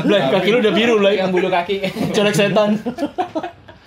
[0.02, 1.22] Blay kaki lu udah biru Blay.
[1.22, 1.76] Yang bulu kaki.
[2.16, 2.82] colek setan.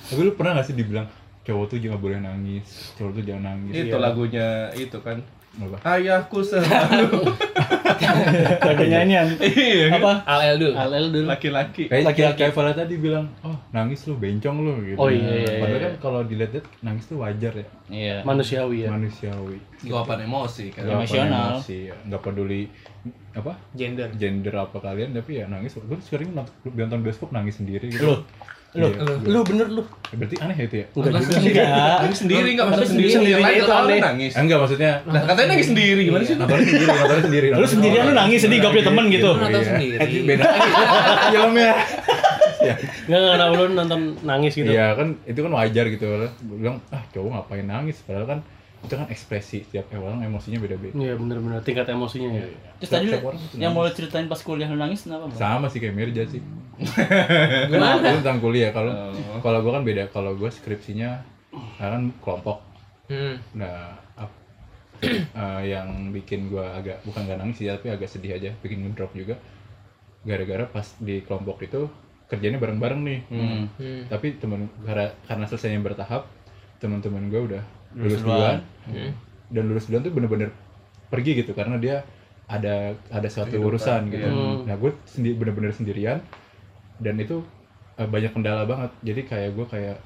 [0.06, 1.10] Tapi lu pernah gak sih dibilang
[1.46, 3.74] cowok tuh jangan boleh nangis, cowok tuh jangan nangis.
[3.74, 5.22] Itu lagunya itu kan.
[5.56, 5.76] Apa?
[5.96, 7.20] Ayahku selalu
[8.66, 9.28] Lagu nyanyian.
[9.40, 9.96] Iya.
[9.96, 10.20] Apa?
[10.28, 10.72] Al dulu.
[10.76, 11.26] LL dulu.
[11.26, 11.88] Laki-laki.
[11.88, 12.38] Kayak Laki-laki.
[12.44, 14.98] kayak Fala tadi bilang, oh nangis lu, bencong lu gitu.
[15.00, 15.86] Oh, iya, iya, Padahal iya.
[15.88, 18.16] kan kalau dilihat nangis tuh wajar ya, Iya.
[18.22, 18.88] Manusiawi ya.
[18.92, 19.58] manusiawi.
[19.88, 20.82] Luapan emosi kan.
[20.84, 21.56] Emosional.
[21.60, 21.96] emosi, ya.
[22.04, 22.68] nggak peduli
[23.36, 24.08] apa Gender.
[24.16, 25.76] gender apa kalian tapi ya nangis.
[25.78, 28.24] Gue sering nonton bioskop nangis sendiri gitu.
[28.72, 28.82] Lu.
[28.82, 28.88] Lu.
[28.88, 29.14] Iya.
[29.24, 29.82] Lu bener lu.
[30.08, 30.86] Berarti aneh ya itu ya?
[30.90, 31.48] Enggak juga sih.
[31.48, 31.96] Enggak.
[31.98, 33.10] Nangis sendiri enggak Nonton maksudnya sendiri.
[33.12, 33.40] sendiri.
[33.40, 33.98] Lain Itu lu aneh.
[34.00, 34.32] nangis.
[34.34, 36.34] Enggak maksudnya Nah, katanya nangis sendiri gimana sih?
[36.34, 37.46] nontonnya sendiri, nontonnya sendiri.
[37.52, 39.28] Lu sendirian lu nangis sedih gak punya temen gitu.
[39.28, 39.68] Lu nonton Iya.
[39.68, 39.96] sendiri.
[40.22, 40.70] Beda lagi
[41.32, 41.70] filmnya.
[42.58, 42.74] ya.
[43.06, 44.66] Enggak enggak kenapa lu nonton nangis gitu.
[44.66, 46.06] Iya kan itu kan wajar gitu
[46.42, 48.38] Gue bilang ah cowok ngapain nangis padahal kan
[48.84, 50.94] itu kan ekspresi tiap orang emosinya beda-beda.
[50.94, 52.44] Iya bener-bener tingkat emosinya ya.
[52.78, 53.06] Terus tadi
[53.56, 55.38] yang mau ceritain pas kuliah lu nangis kenapa, Bang?
[55.38, 56.42] sama sih kayak Mirja sih.
[57.72, 58.04] Gimana?
[58.04, 58.92] Itu tentang kuliah kalau
[59.40, 61.24] kalau gue kan beda kalau gue skripsinya
[61.80, 62.60] kan kelompok.
[63.08, 63.40] Hmm.
[63.56, 64.44] Nah ap-
[65.04, 69.12] eh, yang bikin gue agak bukan gak nangis sih tapi agak sedih aja bikin ngedrop
[69.16, 69.36] juga
[70.26, 71.86] gara-gara pas di kelompok itu
[72.26, 73.20] kerjanya bareng-bareng nih.
[73.30, 73.64] Hmm.
[73.80, 74.02] Hmm.
[74.10, 76.26] Tapi temen karena karena selesainya bertahap
[76.76, 77.64] teman-teman gue udah
[77.96, 79.10] Lulus duluan Hmm.
[79.50, 80.50] dan lulus duluan tuh bener-bener
[81.08, 82.04] pergi gitu karena dia
[82.46, 84.26] ada ada suatu urusan gitu.
[84.26, 84.62] Hmm.
[84.68, 86.18] Nah gue sendiri bener-bener sendirian
[87.00, 87.42] dan itu
[87.96, 88.90] eh, banyak kendala banget.
[89.02, 89.96] Jadi kayak gue kayak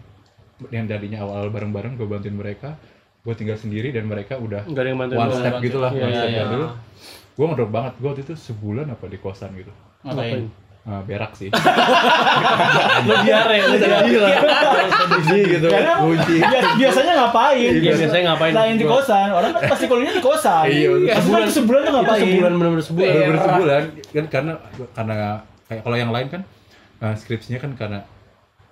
[0.71, 2.77] yang tadinya awal-awal bareng-bareng gue bantuin mereka,
[3.25, 6.05] gue tinggal sendiri dan mereka udah Enggak ada yang bantuin one step gitu lah, Iya,
[6.05, 6.45] one step iya.
[6.47, 6.67] dulu.
[7.37, 7.93] Gue ngedrop banget.
[7.99, 9.73] Gue waktu itu sebulan apa di kosan gitu.
[10.05, 10.49] Ngapain?
[10.81, 11.53] Eh, berak sih.
[13.05, 14.09] Lu diare, lu diare.
[15.21, 15.69] Sedih gitu.
[15.69, 16.37] Kunci.
[16.75, 17.73] Biasanya ngapain?
[17.77, 18.53] Iya, biasanya ngapain?
[18.53, 20.65] Selain di kosan, orang kan pasti kuliahnya di kosan.
[20.67, 20.89] Iya,
[21.21, 22.21] Sebulan sebulan tuh ngapain?
[22.25, 23.13] sebulan bener-bener sebulan.
[23.13, 24.53] bener sebulan kan karena
[24.91, 25.15] karena
[25.69, 26.43] kayak kalau yang lain kan
[26.99, 28.01] eh, skripsinya kan karena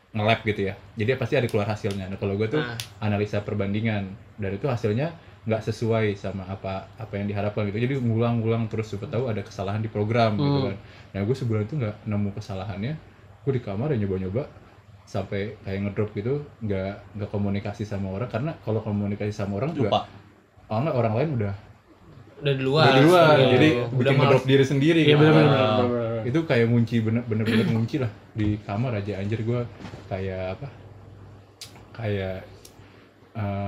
[0.08, 2.74] nge-lab gitu ya jadi pasti ada keluar hasilnya nah kalau gue tuh Ah.
[2.98, 5.12] analisa perbandingan dan itu hasilnya
[5.48, 9.80] nggak sesuai sama apa apa yang diharapkan gitu jadi ngulang-ngulang terus supaya tahu ada kesalahan
[9.80, 10.76] di program gitu kan
[11.10, 12.92] nah gue sebulan itu nggak nemu kesalahannya
[13.40, 14.44] gue di kamar ya nyoba-nyoba
[15.02, 19.88] sampai kayak ngedrop gitu nggak nggak komunikasi sama orang karena kalau komunikasi sama orang juga
[19.88, 20.00] Lupa.
[20.68, 21.54] oh enggak orang lain udah
[22.38, 22.84] Udah di luar.
[22.84, 23.48] udah di luar Iya.
[23.50, 25.18] jadi udah bikin ngedrop diri sendiri Iya kan.
[25.18, 25.48] bener-bener.
[25.48, 26.22] Nah, bener-bener.
[26.22, 29.60] itu kayak ngunci bener bener bener ngunci lah di kamar aja anjir gue
[30.06, 30.68] kayak apa
[31.90, 32.38] kayak
[33.34, 33.67] eh,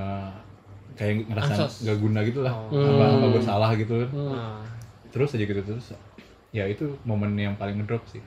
[1.01, 1.75] kayak ngerasa Ansos.
[1.81, 2.69] gak guna gitu lah Oh.
[2.69, 4.61] apa apa gue salah gitu kan Ah.
[5.09, 5.97] terus aja gitu terus
[6.51, 8.21] ya itu momen yang paling ngedrop sih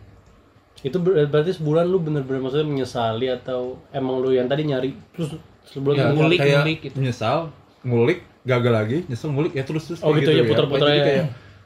[0.81, 5.37] Itu ber- berarti sebulan lu bener-bener maksudnya menyesali atau emang lu yang tadi nyari terus
[5.65, 6.97] sebulan ya, kemudian- ngulik, kayak ngulik gitu.
[6.99, 7.37] nyesal
[7.83, 11.05] ngulik gagal lagi nyesel ngulik ya terus terus Oh, kayak gitu ya, puter-puter Jadi ya.
[11.05, 11.23] kayak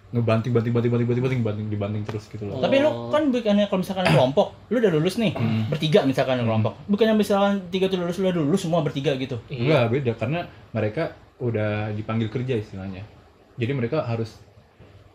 [0.08, 3.68] ngebanting banting banting banting banting banting banting dibanting terus gitu loh Tapi lu kan bukannya
[3.68, 5.36] kalau misalkan kelompok, lu udah lulus nih,
[5.68, 6.80] bertiga misalkan kelompok.
[6.88, 9.36] Bukannya misalkan tiga tuh lulus, lu udah lulus semua bertiga gitu.
[9.52, 10.40] Enggak, beda karena
[10.72, 11.12] mereka
[11.44, 13.04] udah dipanggil kerja istilahnya.
[13.60, 14.40] Jadi mereka harus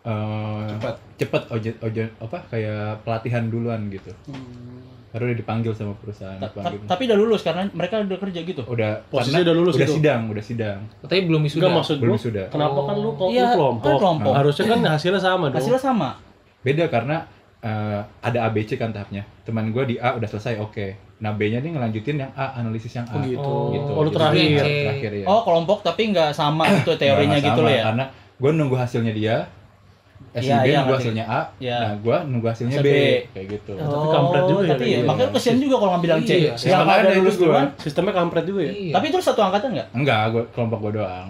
[0.03, 0.95] eh, Cepat.
[1.17, 4.11] cepat ojet ojet apa kayak pelatihan duluan gitu.
[5.13, 8.65] Baru udah dipanggil sama perusahaan Ta- ta- tapi udah lulus karena mereka udah kerja gitu.
[8.65, 9.95] udah Posisinya udah lulus udah itu?
[10.01, 10.79] sidang, udah sidang.
[10.99, 11.61] Tapi belum wisuda.
[11.61, 12.45] Enggak maksud Belum sudah.
[12.49, 13.85] Kenapa kan lu kok Iya, lu kelompok?
[13.85, 14.33] kan kelompok.
[14.33, 15.59] Harusnya kan hasilnya sama dong.
[15.61, 16.09] Hasilnya sama.
[16.61, 17.17] Beda karena
[17.61, 19.23] eh, ada ABC kan tahapnya.
[19.45, 20.87] Teman gua di A udah selesai, oke.
[21.23, 23.15] Nah, B-nya nih ngelanjutin yang A, analisis yang A.
[23.15, 23.53] Oh, gitu.
[23.71, 23.91] gitu.
[23.93, 24.59] Oh, lu Jadi terakhir.
[24.83, 25.27] terakhir ya.
[25.29, 27.83] Oh, kelompok tapi nggak sama gitu teorinya Nggak gitu sama, loh ya.
[27.87, 29.37] Karena gue nunggu hasilnya dia,
[30.33, 31.03] SIB Iya, iya, nunggu ngerti.
[31.03, 31.77] hasilnya A, Iya.
[31.79, 32.97] nah gue nunggu hasilnya Hasil B, B.
[33.29, 33.73] kayak gitu.
[33.75, 33.85] Oh.
[33.85, 35.05] tapi kampret juga ya tapi ya, gitu.
[35.05, 36.33] makanya lu kesian juga kalau ngambil yang C.
[36.33, 36.53] Iya.
[36.57, 37.45] Yang ada itu lulus gua.
[37.45, 37.67] duluan.
[37.77, 38.73] Sistemnya kampret juga ya.
[38.73, 38.93] Iya.
[38.93, 39.89] Tapi itu satu angkatan nggak?
[39.93, 41.29] Enggak, gue kelompok gue doang.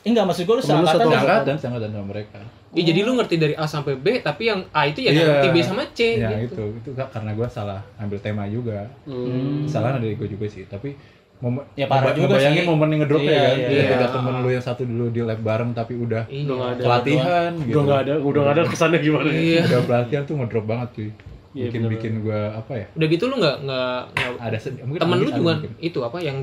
[0.00, 1.20] Enggak, maksud gue lu seangkatan satu nggak?
[1.20, 2.38] Seangkatan, seangkatan sama mereka.
[2.70, 5.24] Iya, jadi lu ngerti dari A sampai B, tapi yang A itu ya Iya.
[5.26, 6.70] ngerti B sama C Ya gitu.
[6.70, 8.86] itu, itu karena gue salah ambil tema juga.
[9.04, 9.66] Hmm.
[9.66, 10.94] Kesalahan dari gue juga sih, tapi
[11.40, 12.68] momen, Ya, parah juga ngebayangin sih.
[12.68, 13.56] momen yang ngedrop Iya, ya kan.
[13.56, 13.84] iya, Iya.
[13.94, 16.42] Ada temen lu yang satu dulu di lab bareng tapi udah Iya.
[16.42, 16.82] Udah nggak ada.
[16.82, 17.70] pelatihan gitu.
[17.70, 19.34] Udah nggak ada, udah nggak ada kesannya gimana ya?
[19.34, 19.60] Iya.
[19.66, 21.10] Udah pelatihan tuh ngedrop banget cuy.
[21.50, 22.86] Iya, bikin bikin gue apa ya?
[22.92, 24.82] Udah gitu lu nggak nggak nggak Ada sedih.
[24.84, 25.70] Mungkin temen lu juga mungkin.
[25.80, 26.36] itu apa yang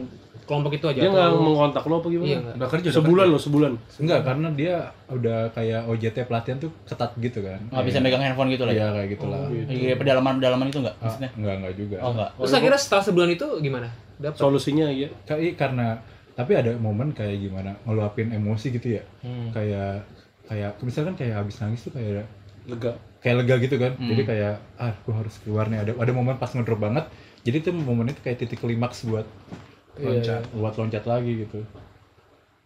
[0.48, 2.28] kelompok itu aja Dia nggak mengontak lo apa gimana?
[2.32, 2.56] Iya, nggak.
[2.56, 3.72] Udah kerja Sebulan lo, sebulan.
[4.00, 4.76] Enggak, karena dia
[5.08, 7.60] udah kayak OJT pelatihan tuh ketat gitu kan.
[7.68, 8.80] Nggak bisa megang handphone gitu lah ya.
[8.80, 9.40] Iya, kayak gitu lah.
[9.68, 11.30] Iya, pedalaman-pedalaman itu enggak Ah, maksudnya?
[11.36, 11.98] enggak, enggak juga.
[12.00, 12.30] Oh, enggak.
[12.40, 13.88] Terus akhirnya setelah sebulan itu gimana?
[14.18, 14.38] Dapat.
[14.40, 15.10] Solusinya ya.
[15.28, 15.88] Kayak karena
[16.34, 19.04] tapi ada momen kayak gimana ngeluapin emosi gitu ya.
[19.20, 19.52] Hmm.
[19.52, 20.08] Kayak
[20.48, 22.24] kayak misalkan kayak habis nangis tuh kayak
[22.68, 22.96] Lega.
[23.20, 23.92] kayak lega gitu kan.
[24.00, 24.10] Hmm.
[24.16, 25.84] Jadi kayak ah, gua harus keluar nih.
[25.84, 27.04] Ada ada momen pas ngedrop banget.
[27.42, 29.26] Jadi tuh momen itu kayak titik klimaks buat
[30.02, 31.60] loncat, buat loncat lagi gitu.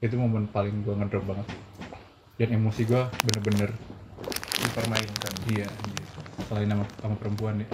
[0.02, 1.48] Itu momen paling gua ngedrop banget.
[2.40, 3.70] Dan emosi gua bener-bener
[4.62, 5.34] dipermainkan.
[5.50, 6.20] Iya, gitu.
[6.50, 7.68] Selain sama, sama perempuan ya.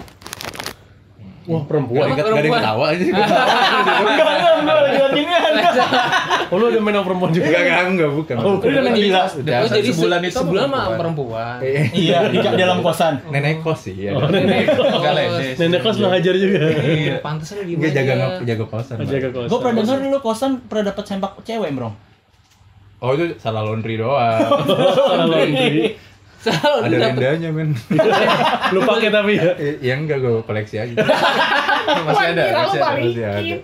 [1.48, 2.12] Wah perempuan.
[2.12, 3.02] Gak ada yang ketawa aja.
[3.08, 5.34] Enggak, enggak, enggak, lagi lagi ini
[6.48, 7.46] Oh lu udah main sama perempuan juga?
[7.46, 8.34] Enggak, enggak, enggak, bukan.
[8.38, 9.22] Oh, Udah main gila.
[9.30, 11.56] Udah, Oh, jadi sebulan se- itu sebulan sama mah perempuan.
[11.92, 13.14] Iya, di di dalam kosan.
[13.26, 14.12] Nenek kos sih, ya.
[14.14, 14.64] Nenek
[15.10, 15.56] ledes.
[15.56, 16.58] Nenek lu hajar juga.
[16.78, 18.96] Iya, pantesan lu Enggak jaga ngap- jaga kosan.
[19.02, 19.48] Jaga kelas.
[19.48, 21.90] Gue pernah denger lu kosan pernah dapat sempak cewek, Bro.
[22.98, 24.42] Oh, itu salah laundry doang.
[25.08, 25.94] Salah laundry.
[26.38, 27.74] Selalu Ada rendanya, men.
[28.74, 29.58] Lu pakai tapi ya.
[29.82, 30.94] Ya enggak, gue koleksi aja.
[31.88, 33.00] Masih ada, masih ada.
[33.00, 33.56] Masih ada.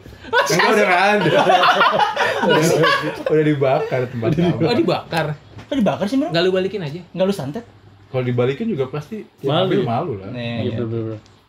[0.48, 1.30] Enggak udah enggak ada.
[2.48, 2.64] udah,
[3.30, 4.64] udah dibakar tempat kamu.
[4.64, 5.26] Oh, dibakar.
[5.68, 6.32] Kok dibakar sih, Bro?
[6.32, 7.00] Enggak lu balikin aja.
[7.12, 7.64] Enggak lu santet?
[8.08, 9.84] Kalau dibalikin juga pasti yang Malu ya?
[9.84, 10.32] malu lah.
[10.32, 10.80] Iya.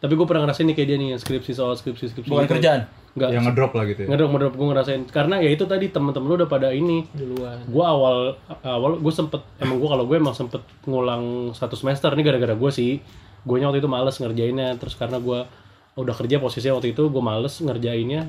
[0.03, 2.27] Tapi gue pernah ngerasain nih kayak dia nih skripsi soal skripsi skripsi.
[2.29, 2.53] Bukan gitu.
[2.59, 2.81] kerjaan.
[3.15, 3.29] Enggak.
[3.31, 4.07] Yang ngedrop lah gitu ya.
[4.11, 7.07] Ngedrop ngedrop gue ngerasain karena ya itu tadi teman-teman lu udah pada ini.
[7.15, 7.63] Duluan.
[7.63, 12.27] Gue awal awal gue sempet emang gue kalau gue emang sempet ngulang satu semester ini
[12.27, 12.99] gara-gara gue sih.
[13.47, 15.47] Gue waktu itu males ngerjainnya terus karena gue
[15.95, 18.27] udah kerja posisinya waktu itu gue males ngerjainnya.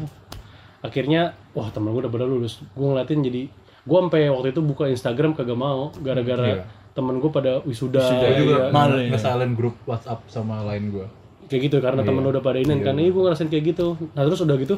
[0.86, 2.62] Akhirnya wah temen gue udah pada lulus.
[2.78, 3.42] Gue ngeliatin jadi
[3.86, 6.64] gue sampai waktu itu buka Instagram kagak mau gara-gara Iya.
[6.94, 8.06] temen gue pada wisuda.
[8.22, 8.74] Gue juga iya.
[8.74, 9.10] Malu ya.
[9.14, 11.06] ngesalin grup WhatsApp sama lain gue.
[11.46, 12.08] Kayak gitu karena Iya.
[12.10, 13.86] temen lu udah pada ini kan iya gue ngerasain kayak gitu.
[14.14, 14.76] Nah terus udah gitu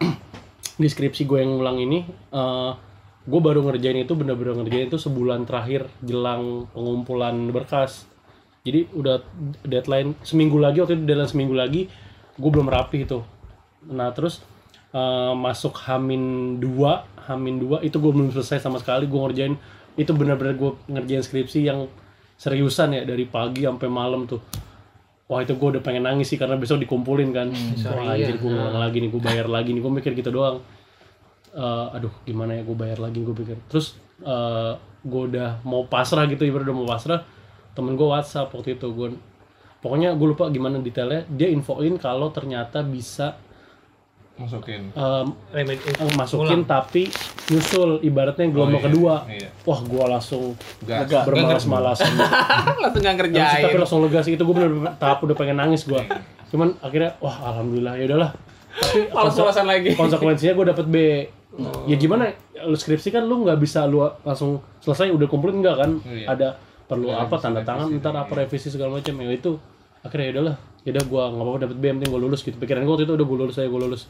[0.80, 1.98] di skripsi gue yang ngulang ini
[2.30, 2.72] eh
[3.24, 8.04] gue baru ngerjain itu bener-bener ngerjain itu sebulan terakhir jelang pengumpulan berkas.
[8.64, 9.20] Jadi udah
[9.64, 11.88] deadline seminggu lagi waktu itu deadline seminggu lagi
[12.34, 13.20] gue belum rapi itu.
[13.90, 14.40] Nah terus
[14.92, 19.54] eh, masuk Hamin 2 Hamin 2 itu gue belum selesai sama sekali gue ngerjain
[19.94, 21.86] itu bener-bener gue ngerjain skripsi yang
[22.34, 24.42] seriusan ya dari pagi sampai malam tuh
[25.24, 27.48] wah itu gue udah pengen nangis sih karena besok dikumpulin kan.
[27.50, 29.80] Wah anjir gue ngulang lagi nih gue bayar lagi nih.
[29.80, 30.60] Gue mikir gitu doang.
[31.54, 33.56] Eh, aduh gimana ya gue bayar lagi gue pikir.
[33.70, 34.72] Terus eh
[35.04, 37.20] gue udah mau pasrah gitu ibarat udah mau pasrah
[37.76, 38.88] temen gue WhatsApp waktu itu.
[38.92, 39.16] Gue
[39.80, 41.24] pokoknya gue lupa gimana detailnya.
[41.32, 43.40] Dia infoin kalau ternyata bisa
[44.34, 44.90] Masukin.
[44.90, 47.06] eh, masukin tapi
[47.46, 48.86] nyusul ibaratnya gelombang iya.
[48.90, 49.14] kedua.
[49.30, 49.48] Iya.
[49.62, 50.44] wah gue langsung
[50.82, 51.06] Gas.
[51.22, 52.10] bermalas-malasan.
[52.82, 53.62] Langsung nggak Langsung, kerjain.
[53.62, 54.34] tapi langsung lega sih.
[54.34, 56.02] Itu gue bener-bener tahap udah pengen nangis gue
[56.54, 57.94] cuman akhirnya wah alhamdulillah.
[57.98, 58.30] Ya udahlah.
[58.74, 59.90] Tapi Malas-malasan lagi.
[59.94, 60.96] konsekuensinya gue dapet B.
[61.86, 62.30] Ya gimana?
[62.66, 65.90] Lu skripsi kan lu nggak bisa lu langsung selesai udah kumpulin enggak kan?
[66.02, 66.26] Iya.
[66.30, 66.48] ada
[66.86, 67.38] perlu apa?
[67.38, 69.14] Tanda tangan ntar apa revisi segala macam.
[69.18, 69.58] Ya itu.
[70.02, 70.56] Akhirnya ya udahlah.
[70.84, 72.56] Ya udah gue nggak apa-apa dapet B yang penting gue lulus gitu.
[72.58, 74.02] Pikiran gue waktu itu udah gue lulus saya gue lulus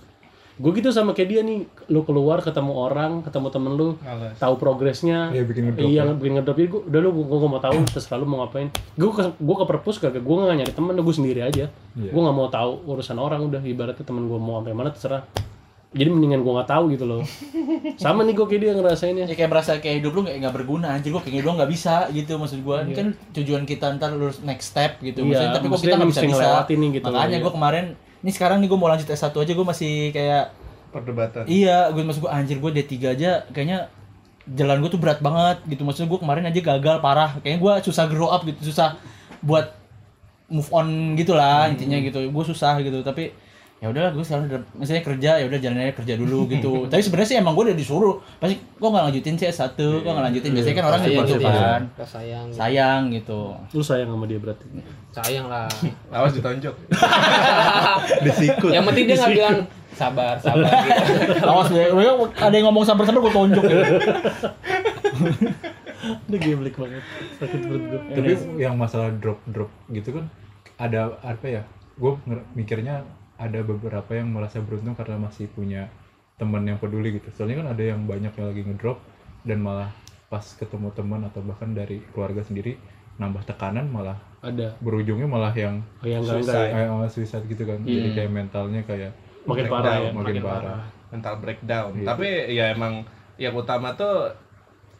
[0.54, 4.36] gue gitu sama kayak dia nih lu keluar ketemu orang ketemu temen lu Males.
[4.36, 6.12] tahu progresnya Iya, bikin ngedrop iya ya.
[6.12, 9.10] bikin ngedrop jadi gue udah lu gue, gue mau tahu terserah lu mau ngapain gue
[9.10, 12.10] ke gue ke perpus kagak gue nggak nyari temen gue sendiri aja Iya.
[12.10, 15.26] gue nggak mau tahu urusan orang udah ibaratnya temen gue mau sampai mana terserah
[15.90, 17.22] jadi mendingan gue nggak tahu gitu loh
[17.96, 20.86] sama nih gue kayak dia ngerasainnya Ya kayak merasa kayak hidup lu nggak nggak berguna
[20.92, 22.82] anjir gua kayak doang nggak bisa gitu maksud gua.
[22.82, 25.18] Ini kan tujuan kita ntar lulus next step gitu.
[25.20, 26.38] Iya, Maksudnya, tapi kok maksudnya kita nggak mesti bisa bisa.
[26.40, 27.04] ngelewatin nih gitu.
[27.08, 27.38] Makanya Iya.
[27.40, 27.86] gua kemarin
[28.24, 30.56] ini sekarang nih gua mau lanjut S1 aja gua masih kayak
[30.88, 31.44] Perdebatan.
[31.44, 33.92] iya, gue maksud gua anjir gua D3 aja kayaknya
[34.48, 35.84] jalan gua tuh berat banget gitu.
[35.84, 37.36] Maksudnya gua kemarin aja gagal parah.
[37.44, 38.96] Kayaknya gua susah grow up gitu, susah
[39.44, 39.76] buat
[40.48, 42.24] move on gitu lah intinya gitu.
[42.32, 43.36] Gua susah gitu, tapi
[43.84, 47.04] ya udah gue sekarang udah misalnya kerja ya udah jalan aja kerja dulu gitu tapi
[47.04, 50.50] sebenarnya sih emang gue udah disuruh pasti gue nggak lanjutin sih S1 gue nggak lanjutin
[50.56, 52.04] biasanya kan orang Sayang gitu gitu kan ya.
[52.08, 52.46] Sayang.
[52.48, 53.40] sayang gitu
[53.76, 54.64] lu sayang sama dia berarti
[55.14, 55.70] Sayang lah.
[56.10, 56.74] Awas ditonjok.
[58.26, 58.74] Disikut.
[58.74, 59.58] Yang penting dia nggak bilang
[59.94, 61.38] sabar, sabar gitu.
[61.46, 61.86] awas ya
[62.42, 63.78] ada yang ngomong sabar-sabar gue tonjok ya.
[66.26, 67.04] udah geblek banget
[67.38, 70.26] sakit perut gue Tapi yang masalah drop drop gitu kan
[70.82, 71.62] ada apa ya?
[71.94, 72.18] Gue
[72.58, 73.06] mikirnya
[73.38, 75.90] ada beberapa yang merasa beruntung karena masih punya
[76.38, 77.30] teman yang peduli gitu.
[77.34, 78.98] Soalnya kan ada yang banyak yang lagi ngedrop
[79.46, 79.90] dan malah
[80.30, 82.74] pas ketemu teman atau bahkan dari keluarga sendiri
[83.14, 87.46] nambah tekanan malah ada berujungnya malah yang oh, yang enggak enggak ya kayak malah suicide
[87.46, 87.78] gitu kan.
[87.86, 89.12] Jadi kayak mentalnya kayak
[89.46, 90.80] makin parah ya makin parah.
[91.14, 91.90] Mental breakdown.
[91.94, 92.06] Iya.
[92.10, 93.06] Tapi ya emang
[93.38, 94.30] yang utama tuh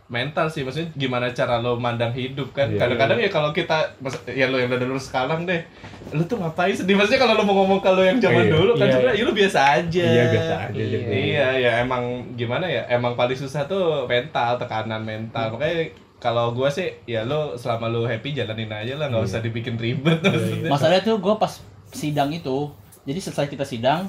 [0.07, 2.77] mental sih maksudnya gimana cara lo mandang hidup kan Iya.
[2.77, 5.65] kadang-kadang ya kalau kita mas- ya lo yang udah lulus sekarang deh
[6.11, 8.53] lo tuh ngapain sedih maksudnya kalau lo mau ngomong kalau yang zaman Iya.
[8.53, 10.87] dulu kan Iya, sebenarnya ya lo biasa aja Iya biasa aja Iya.
[10.87, 11.05] jadi.
[11.11, 12.85] Iya, ya emang gimana ya?
[12.87, 15.51] Emang paling susah tuh mental, tekanan mental.
[15.51, 15.89] Makanya
[16.19, 20.21] kalau gua sih ya lo selama lo happy jalanin aja lah, nggak usah dibikin ribet
[20.23, 20.69] maksudnya.
[20.69, 21.53] masalahnya tuh gue pas
[21.91, 22.69] sidang itu
[23.03, 24.09] jadi selesai kita sidang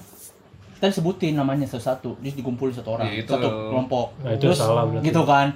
[0.73, 3.31] kita disebutin namanya satu-satu terus dikumpulin satu orang Ya, itu.
[3.31, 5.05] satu kelompok Nah, itu terus salah berarti.
[5.05, 5.47] gitu kan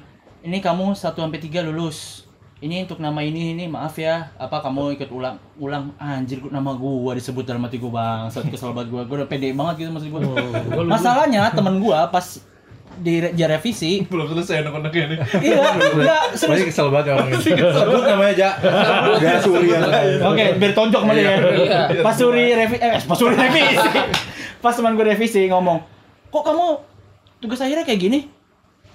[0.50, 2.26] ini kamu 1 sampai 3 lulus
[2.60, 7.14] ini untuk nama ini ini maaf ya apa kamu ikut ulang ulang anjir nama gua
[7.14, 10.10] disebut dalam hati gua bang saat kesel banget gua gua udah pede banget gitu maksud
[10.10, 10.20] gua
[10.74, 12.42] Oh, masalahnya temen gua pas
[13.00, 14.04] direvisi.
[14.12, 15.20] Belum selesai anak-anaknya nih.
[15.40, 16.68] iya, enggak serius.
[16.68, 17.44] kesel banget ya orang ini.
[17.56, 18.50] Sebut namanya Ja.
[19.16, 19.84] Biar Suri yang
[20.28, 21.32] Oke, biar tonjok sama dia.
[21.40, 21.80] Iya.
[22.04, 23.90] Pas Suri revisi, eh pas Suri revisi.
[24.60, 25.80] Pas teman gue revisi ngomong,
[26.28, 26.66] kok kamu
[27.40, 28.20] tugas akhirnya kayak gini?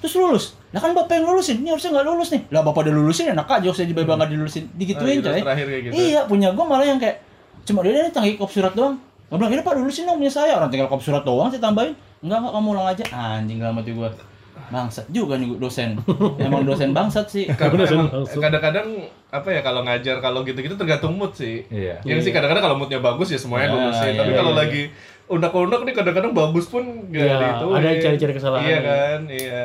[0.04, 0.44] Terus lulus.
[0.68, 2.42] Lah kan bapak yang lulusin, ini harusnya nggak lulus nih.
[2.52, 4.68] Lah bapak udah lulusin, enak aja usah di nggak dilulusin.
[4.76, 5.32] Digituin Oh, coy.
[5.32, 5.92] gitu, terakhir kayak gitu.
[5.96, 7.24] Iya, punya gue malah yang kayak
[7.64, 9.00] cuma dia nih tanggi kop surat doang.
[9.24, 10.60] Gue bilang, ini pak lulusin dong punya saya.
[10.60, 11.96] Orang tinggal kop surat doang saya tambahin.
[12.20, 13.04] Enggak, enggak, kamu ulang aja.
[13.10, 14.08] Anjing dalam hati gue.
[14.64, 15.96] Bangsat juga nih dosen.
[16.44, 17.48] Emang dosen bangsat sih.
[17.48, 21.64] Kadang-kadang apa ya kalau ngajar kalau gitu-gitu tergantung mood sih.
[21.68, 21.98] Iya.
[22.04, 24.10] Yang sih kadang-kadang kalau moodnya bagus ya semuanya Ya, lulusin.
[24.10, 24.60] iya, Tapi iya, kalau iya.
[24.60, 24.82] lagi
[25.26, 27.66] unek-unek nih kadang-kadang bagus pun gak Iya, itu.
[27.70, 28.64] ada cari-cari kesalahan.
[28.64, 29.64] Iya kan, iya.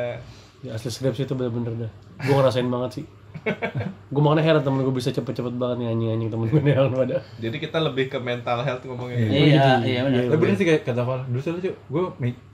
[0.60, 1.90] Ya, asli skripsi itu bener-bener dah.
[2.20, 3.04] Gue ngerasain banget sih.
[4.12, 7.16] gue makanya heran temen gue bisa cepet-cepet banget nih anjing-anjing temen gue nih yang pada.
[7.36, 9.16] Jadi kita lebih ke mental health ngomongnya.
[9.22, 10.20] Iya, iya benar.
[10.26, 12.02] Tapi bener sih kayak kata Val, dulu tuh cuy, gue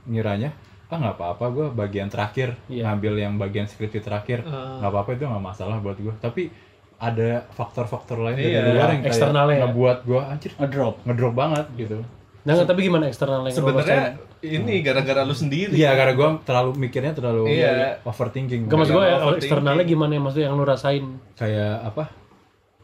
[0.07, 0.51] ngiranya
[0.87, 2.87] ah nggak apa-apa gue bagian terakhir Iya.
[2.87, 6.47] ngambil yang bagian skripsi terakhir nggak apa-apa itu nggak masalah buat gue tapi
[6.97, 9.62] ada faktor-faktor lain Iya, dari luar yang kayak eksternalnya ya.
[9.66, 10.95] ngebuat gue anjir Ngedrop.
[11.03, 11.99] ngedrop banget gitu
[12.46, 14.02] Nah, nggak, tapi gimana eksternal yang lo Sebenarnya
[14.40, 15.74] ini gara-gara lu sendiri.
[15.74, 17.98] iya karena gue terlalu mikirnya terlalu Iya.
[18.02, 21.04] overthinking Gak maksud gue Kalau ya, eksternalnya gimana ya maksudnya yang lo rasain?
[21.35, 22.04] kayak apa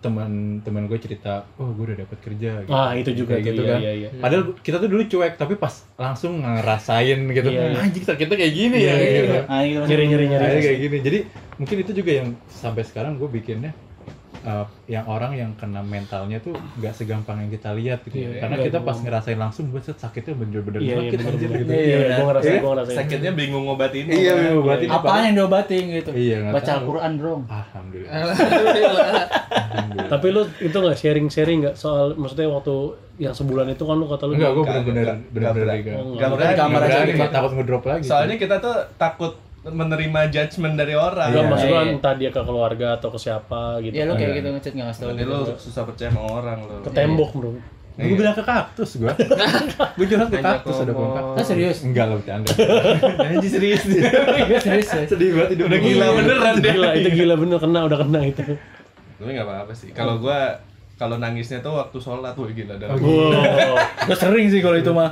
[0.03, 2.75] teman-teman gue cerita oh gue udah dapat kerja gitu.
[2.75, 4.09] Ah, itu juga Kayak gitu iya, kan iya, iya.
[4.12, 7.79] padahal kita tuh dulu cuek tapi pas langsung ngerasain gitu Iya, iya.
[7.79, 10.59] anjing sakitnya kayak gini ya Iya, gitu iya, Nyeri nyeri nyeri.
[10.59, 10.96] Kayak gini.
[11.01, 11.18] Jadi
[11.55, 13.70] mungkin itu juga yang sampai sekarang gue bikinnya
[14.42, 18.18] uh, yang orang yang kena mentalnya tuh nggak segampang yang kita lihat gitu.
[18.18, 18.64] Iya, Karena iya.
[18.68, 21.59] kita pas ngerasain langsung buat set sakitnya bener-bener Iya, iya, sakit anjir bener-bener.
[21.59, 21.72] gitu.
[21.72, 22.61] Iya, iya, gue ngerasain, Iya.
[22.61, 22.98] gue ngerasain.
[22.98, 24.05] Sakitnya bingung ngobatin.
[24.07, 26.11] Iya, iya, berarti ini Apaan yang diobatin gitu?
[26.12, 26.70] Iya, Baca.
[26.72, 27.35] Al-Quran, Bro.
[27.46, 28.35] Alhamdulillah.
[30.12, 32.74] Tapi lu itu nggak sharing-sharing nggak soal maksudnya waktu
[33.16, 35.18] yang sebulan itu kan lu kata lu Enggak, gue Enggak, bener-bener enggak.
[35.33, 36.57] bener-bener Enggak enggak.
[36.57, 38.05] kamar aja takut ngedrop lagi.
[38.05, 41.31] Soalnya kita tuh takut menerima judgement dari orang.
[41.31, 41.51] Enggak, Iya.
[41.51, 41.92] maksud gua Iya.
[41.94, 43.94] entah dia ke keluarga atau ke siapa gitu.
[43.94, 45.09] Iya, lu kayak gitu ngechat nggak ngasih tau.
[45.09, 46.75] Berarti lu susah percaya sama orang lu.
[46.83, 47.51] Ke tembok, Bro.
[47.92, 49.12] gue bilang ke kaktus gue.
[49.94, 51.37] gue curhat ke kaktus ada pohon ngomong.
[51.37, 51.85] Ah, serius?
[51.85, 52.48] Enggak lah bercanda.
[53.29, 53.85] Anjir serius.
[53.85, 55.05] Serius ya?
[55.05, 56.72] Sedih banget hidup Udah gila beneran deh.
[56.72, 58.42] Gila, itu gila bener kena udah kena itu.
[59.20, 59.88] Tapi nggak apa-apa sih.
[59.92, 60.57] Kalau gua
[60.94, 63.74] kalau nangisnya tuh waktu sholat tuh gila dan Wow.
[64.02, 65.11] Gue sering sih kalau itu mah.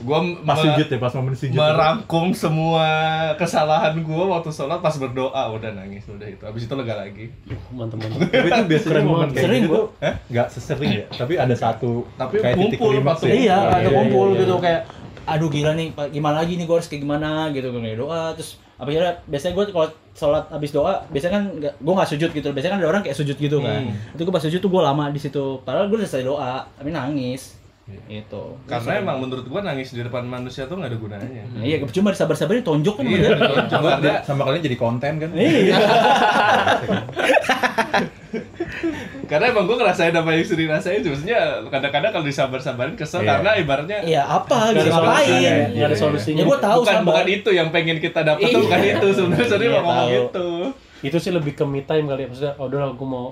[0.00, 1.52] gua Pas sujud ya, pas momen sujud.
[1.52, 2.86] merangkum semua
[3.34, 7.28] kesalahan gua waktu sholat pas berdoa udah nangis udah itu habis itu lega lagi
[7.70, 8.24] Mantap, mantap.
[8.26, 9.32] Tapi itu biasanya Keren momen banget.
[9.32, 9.78] kayak Sering, gitu gua.
[9.78, 9.86] tuh
[10.28, 13.34] nggak sesering ya, tapi ada satu Tapi kayak kumpul waktu- ya.
[13.34, 14.62] Iya, ada iya, kumpul iya, gitu iya.
[14.62, 14.80] kayak
[15.28, 18.88] aduh gila nih, gimana lagi nih gue harus kayak gimana gitu kan doa terus apa
[18.94, 22.48] ya biasanya gue kalau sholat habis doa biasanya kan gue nggak sujud gitu.
[22.54, 23.90] Biasanya kan ada orang kayak sujud gitu kan.
[23.90, 24.14] Hmm.
[24.14, 25.58] itu gue pas sujud tuh gue lama di situ.
[25.66, 27.57] Padahal gue selesai doa tapi nangis
[28.06, 31.76] itu karena emang menurut gua nangis di depan manusia tuh nggak ada gunanya Nah, iya
[31.86, 33.30] cuma disabar-sabarin tonjok kan iya.
[33.66, 35.30] Sama, karena sama kalian jadi konten kan?
[35.32, 35.76] iya
[39.26, 43.28] karena emang gua ngerasain apa yang Sri rasain maksudnya kadang-kadang kalau disabar-sabarin kesel Iya.
[43.30, 46.38] karena ibaratnya iya apa gitu ada solusinya, ngapain nggak ada solusinya.
[46.38, 47.06] ya gue tahu bukan sabar.
[47.06, 50.48] bukan itu yang pengen kita dapat tuh bukan itu sebenarnya Iya, mau ngomong gitu
[50.98, 52.28] Itu sih lebih ke me time kali ya.
[52.28, 53.30] Maksudnya, oh udah lah, gue mau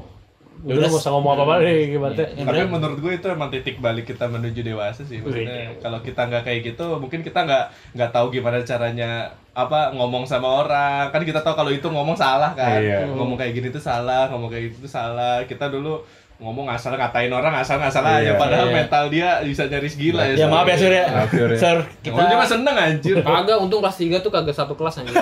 [0.64, 2.48] Ya Udah gak usah ngomong apa-apa deh, gimana Iya.
[2.48, 5.20] tapi menurut gue itu emang titik balik kita menuju dewasa sih.
[5.20, 10.24] Maksudnya kalau kita nggak kayak gitu mungkin kita nggak nggak tahu gimana caranya apa ngomong
[10.24, 11.12] sama orang.
[11.12, 12.80] Kan kita tahu kalau itu ngomong salah kan.
[12.80, 13.04] Iya.
[13.12, 15.44] ngomong kayak gini tuh salah ngomong kayak gitu tuh salah.
[15.44, 16.00] Kita dulu
[16.36, 18.76] ngomong asal ngatain orang asal asal Iya, aja padahal iya.
[18.76, 21.56] mental dia bisa nyaris gila ya ya maaf ya Sur ya Maaf, Sur, ya.
[21.56, 25.16] Sur kita cuma seneng anjir Kagak, untung kelas 3 tuh kagak satu kelas anjir.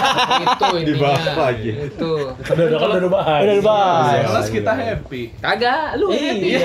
[0.44, 0.88] itu intinya.
[0.88, 1.70] Dibahas lagi.
[1.76, 2.12] Itu.
[2.32, 3.40] Udah, udah, udah bahas.
[3.44, 4.24] udah dibahas Iya.
[4.24, 6.48] kelas kita happy Kagak, lu happy.
[6.48, 6.58] Iya.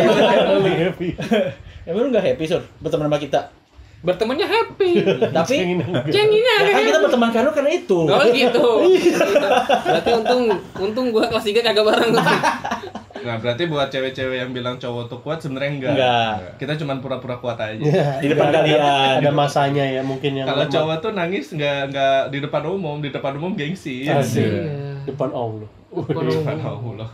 [0.87, 1.09] Happy.
[1.83, 3.51] Emang lu gak happy Sur berteman sama kita
[3.99, 4.91] Bertemannya happy.
[5.37, 5.55] tapi
[6.07, 8.65] Cengingnya ya kan kita berteman karena karena itu Oh gitu.
[8.95, 9.19] Gitu.
[9.85, 10.41] Berarti untung
[10.79, 12.11] untung gua kelas 3 kagak bareng
[13.19, 16.33] nah berarti buat cewek-cewek yang bilang cowok tuh kuat sebenarnya enggak Enggak.
[16.55, 17.75] kita cuma pura-pura kuat aja
[18.15, 18.79] di depan Ada- kalian
[19.19, 20.71] Ada masanya ya mungkin yang Kalau lemah.
[20.71, 24.07] cowok tuh nangis nggak nggak di depan umum, di depan umum gengsi.
[24.07, 24.39] Asik.
[24.39, 25.03] Iya.
[25.03, 25.67] Depan Allah.
[25.91, 27.09] Di depan Allah.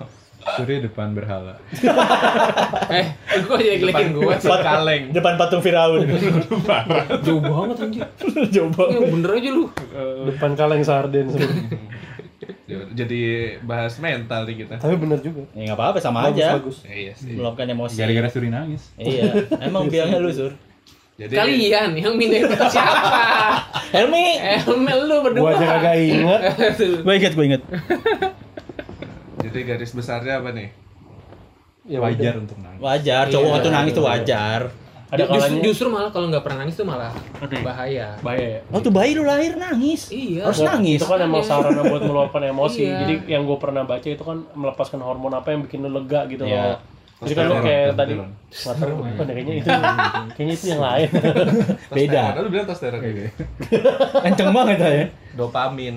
[0.45, 1.58] Suri depan berhala.
[2.86, 3.08] Eh,
[3.49, 4.38] gua jadi gelekin gua.
[4.38, 5.10] Si kaleng.
[5.10, 6.05] depan patung Firaun
[7.25, 8.05] Jauh banget anjir.
[8.53, 9.65] coba Ya bener aja lu.
[10.29, 11.34] Depan kaleng sarden.
[12.93, 13.21] Jadi
[13.65, 14.77] bahas mental nih kita.
[14.77, 15.49] Tapi bener juga.
[15.58, 16.77] ya nggak apa-apa sama Bagus, aja bagus.
[16.86, 17.34] Iya sih.
[17.34, 18.93] meluapkan emosi Gara-gara Suri nangis.
[19.01, 20.53] iya emang bilangnya lu Sur
[21.15, 23.08] Jadi Kalian yang minta itu siapa?
[23.95, 25.41] Helmi Elmel lu berdua.
[25.41, 26.41] Gua aja kagak inget.
[27.01, 27.62] gue inget gue inget
[29.55, 30.69] jadi garis besarnya apa nih?
[31.85, 32.81] Ya Wajar untuk nangis.
[32.81, 33.63] wajar cowok Iya.
[33.63, 34.61] tuh nangis tuh wajar
[35.05, 37.61] ada Justru, kalanya justru malah kalau nggak pernah nangis tuh malah Aduh.
[37.61, 38.07] bahaya.
[38.19, 40.09] bahaya ya Waktu bayi lu lahir nangis.
[40.09, 40.49] Iya.
[40.49, 40.97] Harus nangis.
[40.97, 42.84] Itu kan emang sarana buat meluapkan emosi.
[42.84, 42.97] Iya.
[42.99, 46.43] Jadi yang gue pernah baca itu kan melepaskan hormon apa yang bikin lu lega gitu
[46.43, 46.57] Iya.
[46.73, 46.77] loh.
[47.21, 49.69] Jadi kan lu kayak tadi tahu bukan ya, kayaknya itu
[50.36, 51.09] kayaknya itu yang lain.
[51.88, 52.23] Beda.
[52.36, 53.30] Lu bilang testosteron Iya.
[54.25, 55.05] Kenceng banget ya.
[55.38, 55.95] Dopamin.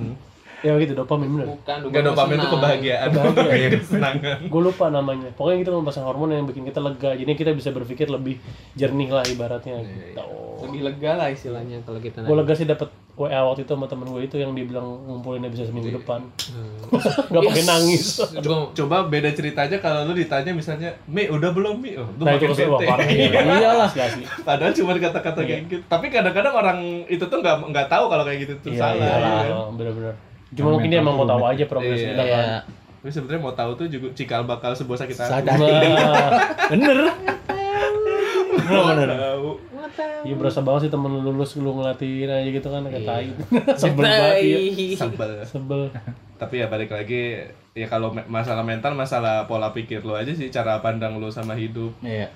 [0.59, 1.47] Ya gitu dopamin bener.
[1.55, 3.09] Bukan, Enggak dopamin itu kebahagiaan.
[3.15, 3.71] Kebahagiaan.
[3.79, 4.39] Kesenangan.
[4.51, 5.29] Gue lupa namanya.
[5.39, 7.15] Pokoknya gitu melepaskan hormon yang bikin kita lega.
[7.15, 8.43] Jadi kita bisa berpikir lebih
[8.75, 10.23] jernih lah ibaratnya gitu.
[10.59, 14.07] Lebih lega lah istilahnya kalau kita Gue lega sih dapat WA waktu itu sama temen
[14.15, 16.23] gue itu yang dibilang ngumpulinnya bisa seminggu depan.
[16.55, 16.79] Hmm.
[17.35, 18.23] Gak pakai nangis.
[18.79, 22.47] Coba beda ceritanya kalau lu ditanya misalnya, "Mi, udah belum, Mi?" Oh, lu Nah itu
[22.47, 22.87] makin bete.
[23.43, 23.91] Iyalah.
[24.47, 25.83] Padahal cuma kata-kata kayak gitu.
[25.91, 26.79] Tapi kadang-kadang orang
[27.11, 28.95] itu tuh nggak nggak tahu kalau kayak gitu tuh Iya, salah.
[28.95, 29.47] iya, ya kan?
[29.51, 30.15] iya, bener-bener.
[30.51, 32.09] Cuma mungkin dia emang mau tahu aja progres Iya.
[32.11, 32.45] kita kan.
[32.45, 32.59] Iya.
[32.99, 35.31] Tapi sebenarnya mau tahu tuh juga cikal bakal sebuah sakit hati.
[35.31, 35.57] Sadar.
[35.57, 36.31] Nah,
[36.73, 36.99] Bener.
[38.59, 39.09] Bener bener.
[39.09, 39.49] Tahu.
[40.21, 43.09] iya berasa banget sih temen lu lulus lu ngeliatin aja gitu kan kayak Iya.
[43.09, 43.29] tai.
[43.81, 44.59] Sebel banget ya.
[44.99, 45.31] Sebel.
[45.45, 45.83] Sebel.
[46.37, 47.39] Tapi ya balik lagi
[47.73, 51.95] ya kalau masalah mental masalah pola pikir lu aja sih cara pandang lu sama hidup.
[52.01, 52.29] Iya.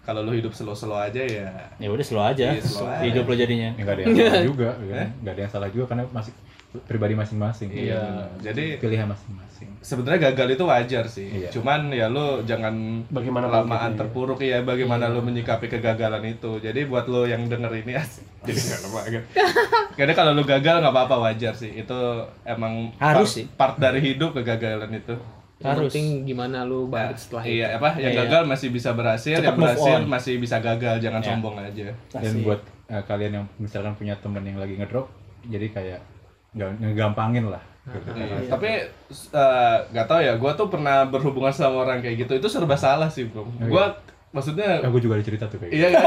[0.00, 2.50] Kalau lu hidup slow-slow aja ya Ya udah slow aja.
[2.50, 3.02] Iya, slow aja.
[3.02, 3.68] Hidup lo jadinya.
[3.70, 5.08] Ya, nggak ada yang salah juga, kan?
[5.18, 6.32] nggak ada yang salah juga karena masih
[6.80, 7.66] pribadi masing-masing.
[7.68, 8.30] Iya.
[8.38, 9.48] Jadi Pilihan masing-masing.
[9.80, 11.26] sebenarnya gagal itu wajar sih.
[11.26, 11.50] Iya.
[11.50, 16.56] Cuman ya lu jangan Bagaimana lamaan gitu, terpuruk ya bagaimana lu menyikapi kegagalan itu.
[16.58, 18.24] Jadi buat lu yang denger ini asik.
[18.46, 19.22] Jadi nggak lama kan.
[19.92, 21.74] Karena kalau lu gagal nggak apa-apa wajar sih.
[21.74, 21.98] Itu
[22.42, 23.44] emang Harus part, sih.
[23.50, 25.18] part dari hidup kegagalan itu.
[25.60, 25.90] Yang Harus.
[25.92, 27.60] penting gimana lu balik setelah itu.
[27.60, 28.20] Iya, apa yang Iya.
[28.24, 30.08] gagal masih bisa berhasil, Cepet yang berhasil on.
[30.08, 31.28] masih bisa gagal, jangan Iya.
[31.28, 31.86] sombong aja.
[32.14, 35.12] Dan buat eh, kalian yang misalkan punya temen yang lagi ngedrop,
[35.44, 36.00] jadi kayak
[36.54, 37.62] nggak ngegampangin lah.
[37.90, 38.08] gitu.
[38.14, 38.46] Iya.
[38.50, 38.70] Tapi
[39.34, 42.32] eh, nggak tahu ya, gue tuh pernah berhubungan sama orang kayak gitu.
[42.38, 43.46] Itu serba salah sih, bro.
[43.58, 43.66] iya.
[43.66, 43.84] Gue
[44.30, 45.82] maksudnya Nah, gue juga ada cerita tuh kayak gitu.
[45.82, 45.98] Iya?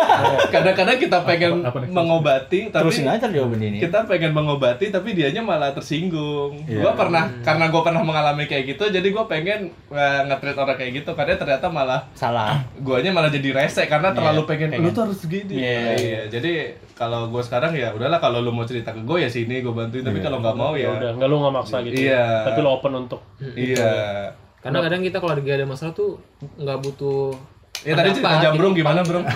[0.48, 1.90] Kadang-kadang kita pengen Apa- apa nih?
[1.90, 3.78] mengobati tapi Terusin aja jawaban ini.
[3.78, 6.56] kita pengen mengobati tapi dianya malah tersinggung.
[6.64, 6.80] Iya.
[6.80, 9.60] Gua pernah karena gue pernah mengalami kayak gitu jadi gue pengen
[9.90, 12.64] uh, nge-treat orang kayak gitu karena ternyata malah Salah.
[12.78, 14.82] guanya malah jadi rese karena Iya, terlalu pengen pengen.
[14.82, 15.54] lu tuh harus gini.
[15.58, 15.80] Iya.
[15.94, 16.54] Iya, Jadi
[16.94, 20.00] kalau gue sekarang ya udahlah kalau lu mau cerita ke gue ya sini gue bantuin
[20.02, 20.26] tapi Iya.
[20.26, 22.00] kalau nggak mau Ya ya udah, enggak lu nggak maksa gitu.
[22.02, 22.24] Iya.
[22.46, 23.20] Tapi lu open untuk
[23.54, 24.32] iya.
[24.58, 26.24] Karena kadang kita kalau lagi ada masalah tuh
[26.56, 27.36] nggak butuh
[27.84, 29.20] Ya tadi cerita jambrung gimana, Bro?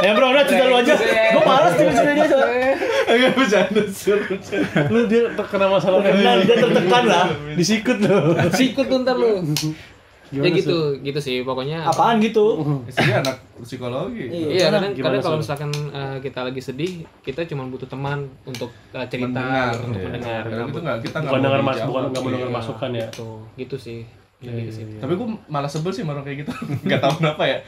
[0.00, 0.94] Ya bro, udah cerita lu aja.
[0.96, 2.24] Gue males cerita dia.
[3.04, 3.82] Enggak bercanda,
[4.88, 7.26] lu dia terkena masalah Nah, dia tertekan lah.
[7.52, 8.32] disikut lu.
[8.50, 9.44] Sikut tuh ntar lu.
[10.30, 11.82] Gimana, ya gitu, gitu sih pokoknya.
[11.84, 12.62] Apaan gitu?
[12.86, 14.30] Isinya anak psikologi.
[14.30, 18.70] Iya, kadang, Gimana, kadang kalau misalkan eh, kita lagi sedih, kita cuma butuh teman untuk
[18.94, 19.74] eh, cerita, Mendengar.
[19.76, 20.06] untuk Iya.
[20.06, 20.42] mendengar.
[20.46, 22.56] Kalau gitu nggak kita nggak Bukan mau dengar mas, bukan nggak mau dengar Iya.
[22.56, 23.08] masukan ya.
[23.10, 23.28] Gitu,
[23.58, 24.00] gitu sih.
[24.40, 24.84] Ya, gitu sih.
[24.96, 26.52] Tapi gue malah sebel sih sama orang kayak gitu.
[26.88, 27.58] Gak tau kenapa ya.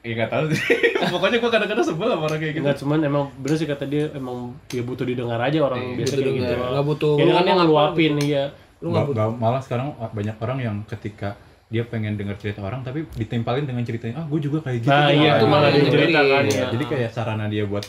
[0.00, 0.60] Iya gak tau sih.
[1.12, 2.60] Pokoknya gue kadang-kadang sebel sama orang kayak gitu.
[2.62, 6.14] Enggak cuman emang bener sih kata dia emang ya butuh didengar aja orang Iya, biasa
[6.14, 6.54] kayak gitu.
[6.54, 8.44] Nggak butuh Ya kan yang ngeluapin iya.
[8.78, 9.12] Lu butuh.
[9.14, 13.80] ba- malah sekarang banyak orang yang ketika dia pengen dengar cerita orang tapi ditimpalin dengan
[13.82, 15.80] ceritanya ah gue juga kayak gitu Nah, tuh." iya, itu malah gitu.
[15.80, 16.42] dia cerita kan.
[16.42, 16.66] Iya, ya.
[16.70, 17.84] jadi kayak sarana dia buat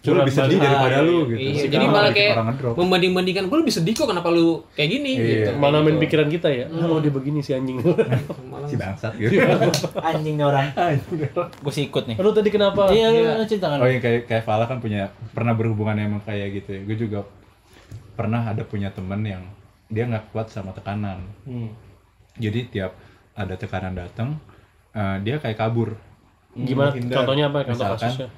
[0.00, 0.64] gue lebih sedih balik.
[0.64, 1.24] daripada Ah, lu iya.
[1.26, 4.46] gitu Iya, jadi malah bikin kayak orang ngedrop membanding-bandingkan, gue lebih sedih kok kenapa lu
[4.72, 5.24] kayak gini Iya.
[5.28, 5.50] gitu.
[5.54, 6.02] Mana main Gitu.
[6.02, 6.64] pikiran kita ya?
[6.72, 7.76] Oh dia begini si anjing.
[8.50, 9.36] Malah si bangsat gitu
[10.08, 10.66] Anjing nih orang.
[11.60, 12.16] Gue sih ikut nih.
[12.16, 12.88] Lu tadi kenapa?
[12.88, 13.78] Iya, lu cerita kan.
[13.78, 17.20] oh iya kayak kayak Fala kan punya pernah berhubungan emang kayak gitu ya gue juga
[18.10, 19.44] pernah ada punya temen yang
[19.86, 21.72] dia nggak kuat sama tekanan Hmm.
[22.34, 22.92] jadi tiap
[23.32, 24.36] ada tekanan datang
[24.90, 25.92] eh, dia kayak kabur
[26.52, 26.90] Gimana?
[26.90, 27.16] Menghindar.
[27.16, 27.58] Contohnya apa?
[27.62, 28.28] Contoh Misalkan, kasusnya?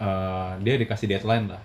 [0.00, 1.62] Eh, dia dikasih deadline lah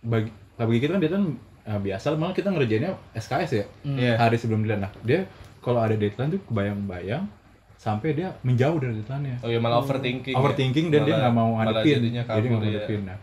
[0.00, 1.28] bagi bagi kita kan deadline
[1.62, 4.14] eh, biasa malah kita ngerjainnya SKS ya Iya.
[4.16, 5.24] hari sebelum deadline nah dia
[5.58, 7.26] kalau ada deadline tuh kebayang-bayang
[7.76, 10.32] sampai dia menjauh dari deadline-nya Oh iya malah overthinking.
[10.32, 10.36] ya.
[10.36, 12.70] overthinking dan dia Malah- nggak mau ngadepin jadinya jadi nggak mau kabur, ya.
[12.72, 13.18] ngadepin nah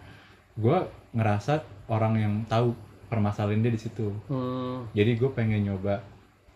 [0.53, 0.77] gue
[1.11, 1.53] ngerasa
[1.85, 2.67] orang yang tahu
[3.05, 4.85] permasalahan dia di situ Hmm.
[4.91, 6.01] jadi gue pengen nyoba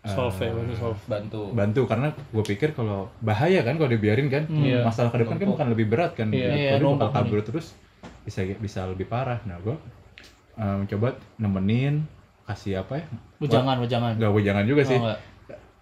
[0.08, 1.00] Solve ya, maksudnya solve.
[1.04, 1.40] Bantu.
[1.52, 4.82] bantu karena gue pikir kalau bahaya kan kalau dibiarin kan Iya.
[4.82, 6.48] masalah ke depan kan bukan lebih berat kan Iya.
[6.48, 7.66] Iya, Jadi bakal numpuk kabur terus
[8.22, 9.76] bisa bisa lebih parah nah gue
[10.88, 12.02] coba nemenin
[12.44, 13.04] kasih apa ya
[13.46, 14.12] jangan, jangan.
[14.14, 15.16] nggak gue jangan juga sih Oh,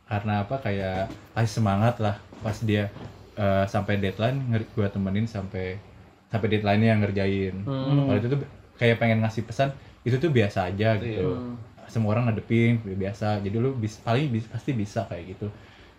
[0.07, 2.91] karena apa kayak kasih semangat lah pas dia
[3.35, 5.79] eh, sampai deadline gue temenin sampai
[6.27, 8.07] sampai deadline-nya yang ngerjain Hmm.
[8.07, 8.41] kalau itu tuh
[8.77, 9.71] kayak pengen ngasih pesan
[10.03, 11.55] itu tuh biasa aja gitu Hmm.
[11.87, 15.49] Semua orang ngadepin biasa jadi lu bis, paling bis- pasti bisa kayak gitu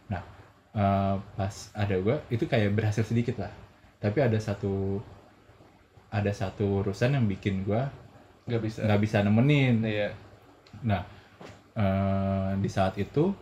[0.08, 0.22] nah
[0.72, 3.52] eh, pas ada gua itu kayak berhasil sedikit lah
[3.98, 5.02] tapi ada satu
[6.08, 7.92] ada satu urusan yang bikin gua
[8.48, 8.80] Gak bisa.
[8.80, 10.10] nggak bisa nemenin Iya.
[10.82, 11.04] nah
[11.76, 13.36] eh, di saat itu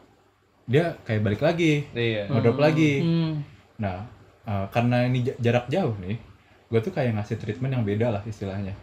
[0.66, 2.26] dia kayak balik lagi Iya.
[2.28, 3.34] ngedrop lagi Hmm.
[3.78, 4.02] nah
[4.44, 6.18] eh, karena ini jarak jauh nih
[6.66, 8.74] gue gue tuh kayak ngasih treatment yang beda lah istilahnya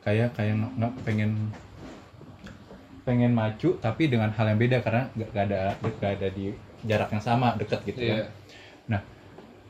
[0.00, 1.30] kayak kayak nggak nggak pengen
[3.04, 7.20] pengen macu tapi dengan hal yang beda karena nggak ada nggak ada di jarak yang
[7.20, 8.26] sama dekat gitu kan Iya.
[8.86, 9.00] nah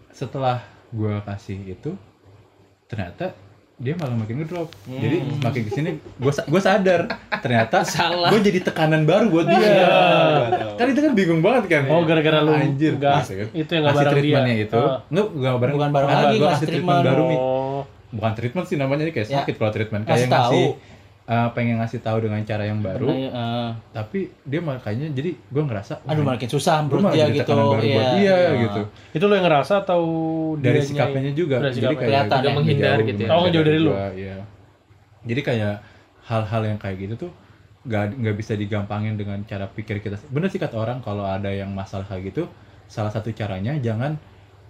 [0.09, 1.91] setelah gue kasih itu
[2.85, 3.35] ternyata
[3.75, 8.31] dia malah makin ngedrop jadi makin ke sini gue gue sadar ternyata Salah.
[8.31, 9.83] gue jadi tekanan baru buat dia
[10.73, 13.49] kan itu kan bingung banget kan Oh, gara-gara lu anjir nggak- gitu kan.
[13.53, 14.23] itu yang nggak Kasih bareng dia.
[14.23, 14.99] treatmentnya itu Ah.
[15.05, 17.07] nggak nggak bareng Bukan bareng nggak, lagi, gua ngasih kasih treatment treatment.
[17.11, 17.37] baru Mi.
[17.37, 17.83] Oh.
[18.15, 19.37] bukan treatment sih namanya ini kayak Ya.
[19.37, 20.65] sakit kalau treatment kayak ngasih
[21.25, 25.63] eh, pengen ngasih tahu dengan cara yang baru Nah, eh, tapi dia makanya jadi gue
[25.65, 28.55] ngerasa aduh makin susah malah dia gitu baru buat dia Nah.
[28.61, 28.81] gitu
[29.17, 30.03] Itu lo yang ngerasa atau
[30.61, 32.57] dari sikapnya juga Dari jadi kayak Kelihatan Udah ya.
[32.57, 33.29] menghindar gitu ya.
[33.33, 33.91] Oh, ngejauh dari lu?
[33.93, 34.37] gua, iya.
[35.25, 35.75] jadi kayak
[36.25, 37.33] hal-hal yang kayak gitu tuh
[37.85, 41.69] nggak nggak bisa digampangin dengan cara pikir kita bener sih kata orang kalau ada yang
[41.69, 42.49] masalah kayak gitu
[42.85, 44.17] salah satu caranya jangan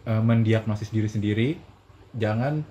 [0.02, 1.48] eh, mendiagnosis diri sendiri
[2.14, 2.62] jangan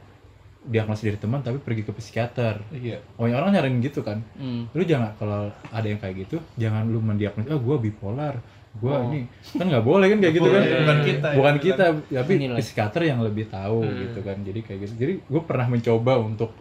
[0.66, 2.64] diagnosis dari teman tapi pergi ke psikiater.
[2.72, 3.04] Iya.
[3.16, 4.24] oh orang nyaranin gitu kan.
[4.34, 4.72] Hmm.
[4.72, 8.40] lu jangan kalau ada yang kayak gitu jangan lu mendiagnosis oh gue bipolar
[8.74, 9.06] gue Oh.
[9.08, 9.30] ini.
[9.54, 10.60] Kan nggak boleh kan kayak gitu kan?
[10.60, 11.84] Boleh, bukan kita ya, bukan kita
[12.16, 12.58] tapi Menilai.
[12.58, 13.98] psikiater yang lebih tahu Hmm.
[14.02, 14.38] gitu kan.
[14.40, 14.94] Jadi kayak gitu.
[14.98, 16.52] Jadi gue pernah mencoba untuk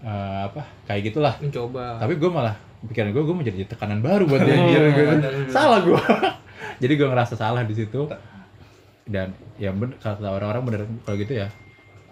[0.00, 1.34] eh, apa kayak gitulah.
[1.38, 1.98] Mencoba.
[1.98, 5.32] Tapi gue malah pikiran gue gue mau jadi tekanan baru buat dia Iya, gitu, bener.
[5.48, 5.98] salah gue
[6.82, 8.06] jadi gue ngerasa salah di situ.
[9.02, 11.48] Dan ya bener kata orang-orang bener kalau gitu ya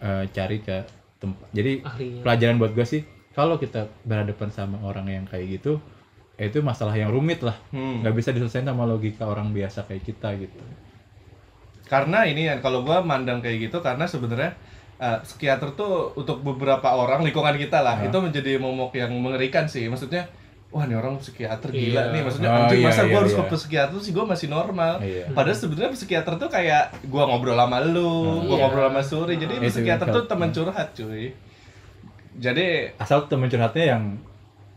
[0.00, 0.82] eh, cari ke
[1.20, 5.78] tempat jadi ahlinya pelajaran buat gue sih kalau kita berhadapan sama orang yang kayak gitu
[6.34, 8.00] ya itu masalah yang rumit lah Hmm.
[8.00, 10.56] nggak bisa diselesaikan sama logika orang biasa kayak kita gitu
[11.84, 14.54] Karena ini ya kalau gua mandang kayak gitu karena sebenarnya
[14.96, 18.06] eh, psikiater tuh untuk beberapa orang lingkungan kita lah Ah.
[18.06, 19.84] itu menjadi momok yang mengerikan sih.
[19.84, 20.28] Maksudnya
[20.70, 22.02] wah ini orang psikiater gila Iya.
[22.08, 23.40] nih maksudnya Oh, anjing iya, masa iya, gua harus iya.
[23.40, 24.94] ke psikiater sih gua masih normal.
[25.00, 25.24] Iya.
[25.30, 28.60] Padahal sebenarnya psikiater tuh kayak gua ngobrol sama lu, gua Iya.
[28.60, 29.34] ngobrol sama Suri.
[29.34, 31.34] Jadi Itu psikiater tuh teman curhat, cuy.
[32.36, 32.66] Jadi
[32.96, 34.04] asal temen curhatnya yang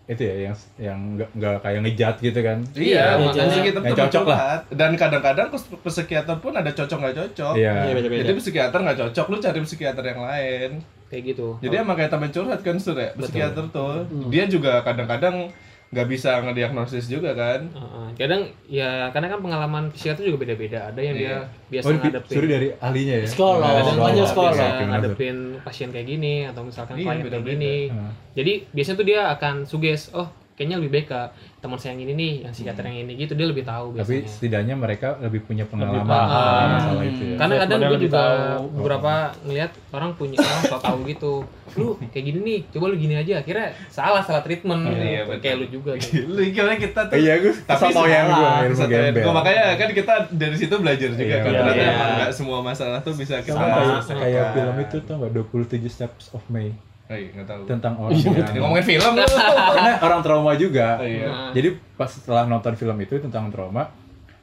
[0.04, 3.96] itu ya yang yang nggak nggak kayak ngejat gitu kan Iya, Iya, makanya kita tuh
[3.96, 4.60] cocok lah.
[4.70, 7.54] Dan kadang-kadang ke psikiater pun ada cocok nggak cocok.
[7.56, 8.20] iya Iya.
[8.20, 10.72] Jadi psikiater nggak cocok, lu cari psikiater yang lain.
[11.06, 14.02] kayak gitu Jadi emang kayak teman curhat kan sur ya, psikiater tuh.
[14.28, 15.54] Dia juga kadang-kadang
[15.94, 17.70] nggak bisa ngediagnosis juga kan.
[17.70, 18.08] Heeh.
[18.16, 21.22] kadang ya karena kan pengalaman psikiater juga beda-beda ada yang Iya.
[21.24, 21.36] dia
[21.72, 25.89] biasa oh di- ngadepin suri dari ahlinya ya Psikolog, Oh, bisa Oke, oke, ngadepin pasien
[25.89, 27.52] kayak gini atau misalkan Iya, klien kayak beda-beda.
[27.52, 28.12] gini Heeh.
[28.34, 31.22] jadi biasanya tuh dia akan suges oh kayaknya lebih baik ke
[31.58, 34.30] teman saya yang ini nih yang psikiater yang ini gitu dia lebih tahu tapi biasanya
[34.30, 36.30] setidaknya mereka lebih punya pengalaman paham.
[36.30, 38.64] tentang masalah itu ya karena kadang gue lebih juga tahu.
[38.72, 41.34] beberapa ngelihat orang punya orang so tahu gitu
[41.74, 45.58] lu kayak gini nih coba lu gini aja akhirnya salah salah treatment Iya, kayak betul.
[45.58, 46.22] lu juga tuh.
[46.38, 50.54] Lu kira kita tuh iya gue Tapi tapi yang gue Gua makanya kan kita dari
[50.54, 51.49] situ belajar juga Iya, kan.
[51.49, 51.60] iya.
[51.66, 52.16] Ternyata Iya.
[52.20, 56.26] nggak semua masalah tuh bisa kita sama kayak, kayak film itu tau nggak 27 Steps
[56.32, 56.70] of May
[57.14, 57.61] Oh, iya, nggak tahu.
[57.66, 59.26] tentang orang Ini yang ngomongin film lu.
[59.76, 61.26] karena orang trauma juga Oh, iya.
[61.26, 63.93] Nah, jadi pas setelah nonton film itu tentang trauma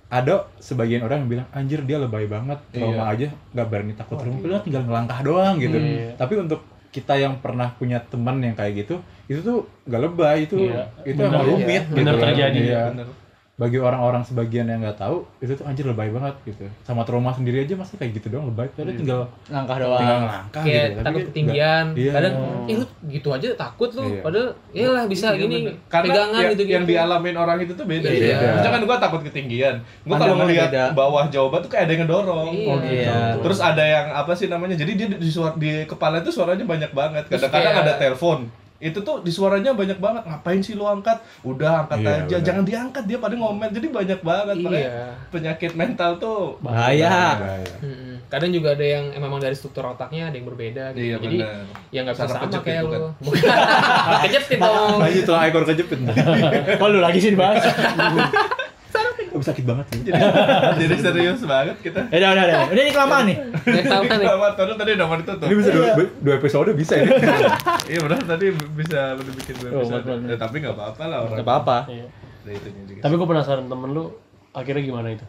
[0.09, 3.13] ada sebagian orang yang bilang anjir dia lebay banget trauma Iya.
[3.13, 6.15] aja nggak berani takut trauma padahal tinggal ngelangkah doang gitu Iya.
[6.15, 10.57] tapi untuk kita yang pernah punya teman yang kayak gitu itu tuh nggak lebay itu
[10.65, 10.83] Iya.
[11.05, 11.51] itu Bener, emang iya.
[11.53, 12.25] rumit Bener gitu.
[12.25, 12.59] terjadi.
[12.61, 12.83] Iya.
[12.91, 13.07] Bener.
[13.61, 17.61] Bagi orang-orang sebagian yang nggak tahu itu tuh anjir lebay banget gitu sama trauma sendiri
[17.61, 20.23] aja masa kayak gitu doang lebay padahal tinggal Langkah tinggal doang.
[20.25, 22.13] ngelangkah kayak gitu takut ketinggian iya.
[22.17, 22.35] kadang
[22.65, 24.23] eh lu gitu aja takut lu Iya.
[24.25, 25.75] padahal ya lah bisa Iya, gini bener.
[25.87, 28.09] Karena pegangan yang, gitu gitu yang dialamin orang itu tuh beda.
[28.09, 28.25] Iya.
[28.33, 28.51] Iya.
[28.57, 29.77] Misalkan kan gua takut ketinggian.
[30.03, 30.85] Gua kalau ngelihat beda.
[30.97, 32.49] bawah jauh banget tuh kayak ada yang ngedorong.
[32.51, 32.67] Iya.
[32.67, 33.15] Oh, iya.
[33.39, 34.73] Terus ada yang apa sih namanya?
[34.73, 37.25] Jadi dia di suara di kepala itu suaranya banyak banget.
[37.29, 38.39] Kadang-kadang kayak- ada telepon.
[38.81, 40.25] Itu tuh di suaranya banyak banget.
[40.25, 41.21] Ngapain sih lu angkat?
[41.43, 42.25] Udah angkat Iya, aja.
[42.27, 42.41] bener.
[42.43, 43.69] Jangan diangkat dia pada ngomel.
[43.69, 44.57] Jadi banyak banget.
[44.59, 47.37] Makanya iya penyakit mental tuh Bahaya.
[47.37, 47.75] Bahaya.
[47.79, 48.09] Mm-mm.
[48.27, 51.65] kadang juga ada yang emang dari struktur otaknya ada yang berbeda gitu Iya jadi benar.
[51.91, 53.01] ya nggak bisa sama kayak bukan
[54.23, 55.99] kejepit dong Nah, itu ekor kejepit.
[56.79, 57.63] Kok lu lagi sih dibahas?
[59.41, 60.01] Oh, sakit banget sih.
[60.05, 60.21] Jadi,
[60.85, 62.01] jadi serius banget kita.
[62.09, 62.61] Ya udah udah udah.
[62.69, 63.37] Udah ini kelamaan nih.
[63.41, 65.47] Nggak tahu kan nih Selamat, padahal tadi udah mau ditutup.
[65.49, 65.87] Ini bisa dua,
[66.21, 67.09] dua episode bisa ya.
[67.87, 70.05] Iya benar tadi bisa lebih bikin dua Oh, episode.
[70.23, 71.37] Ya, tapi nggak apa-apa lah orang.
[71.37, 71.77] Gak apa-apa.
[71.89, 72.07] Iya.
[72.61, 73.01] Juga.
[73.01, 74.05] Tapi gue penasaran temen lu
[74.51, 75.25] akhirnya gimana itu?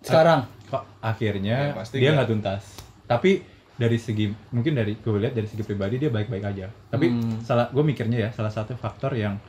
[0.00, 0.44] Sekarang.
[0.66, 2.16] Kok akhirnya Ya, pasti dia nggak.
[2.18, 2.62] nggak tuntas.
[3.06, 3.30] Tapi
[3.72, 6.66] dari segi mungkin dari gue lihat dari segi pribadi dia baik-baik aja.
[6.68, 7.40] Tapi Hmm.
[7.40, 9.40] salah gue mikirnya ya salah satu faktor yang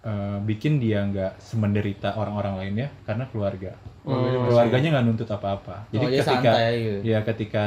[0.00, 3.72] eh, bikin dia nggak semenderita orang-orang lainnya karena keluarga.
[4.04, 5.90] Keluarganya nggak nuntut apa-apa.
[5.90, 6.98] Jadi Oh, dia ketika santai gitu.
[7.04, 7.64] ya ketika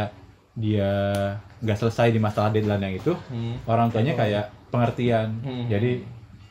[0.52, 0.90] dia
[1.60, 3.56] nggak selesai di masalah deadline yang itu, Hmm.
[3.64, 5.38] orang tuanya kayak pengertian.
[5.42, 5.68] Hmm.
[5.68, 6.04] Jadi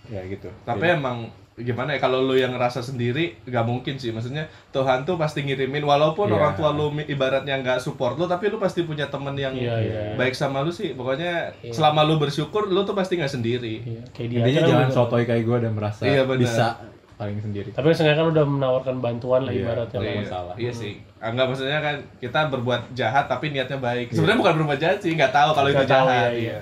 [0.09, 0.49] ya gitu.
[0.65, 1.17] Tapi Jadi- emang
[1.63, 5.81] gimana ya kalau lu yang ngerasa sendiri nggak mungkin sih maksudnya Tuhan tuh pasti ngirimin
[5.81, 6.35] walaupun Iya.
[6.35, 9.75] orang tua lu mi- ibaratnya nggak support lu tapi lu pasti punya temen yang Iya,
[9.77, 10.01] iya.
[10.15, 14.29] baik sama lu sih pokoknya selama lu bersyukur lu tuh pasti nggak sendiri Iya, kayak
[14.29, 16.41] dia Intinya aja jangan sotoy kayak gue dan merasa Iya, benar.
[16.41, 16.67] bisa
[17.15, 17.69] paling sendiri.
[17.69, 19.61] Tapi seenggaknya kan udah menawarkan bantuan lah Iya.
[19.63, 19.99] ibaratnya.
[19.99, 20.55] Nggak Iya, masalah.
[20.57, 24.99] iya sih Enggak maksudnya kan kita berbuat jahat tapi niatnya baik sebenarnya bukan berbuat jahat
[24.99, 26.61] sih nggak tahu kalau itu tahu, jahat iya, iya.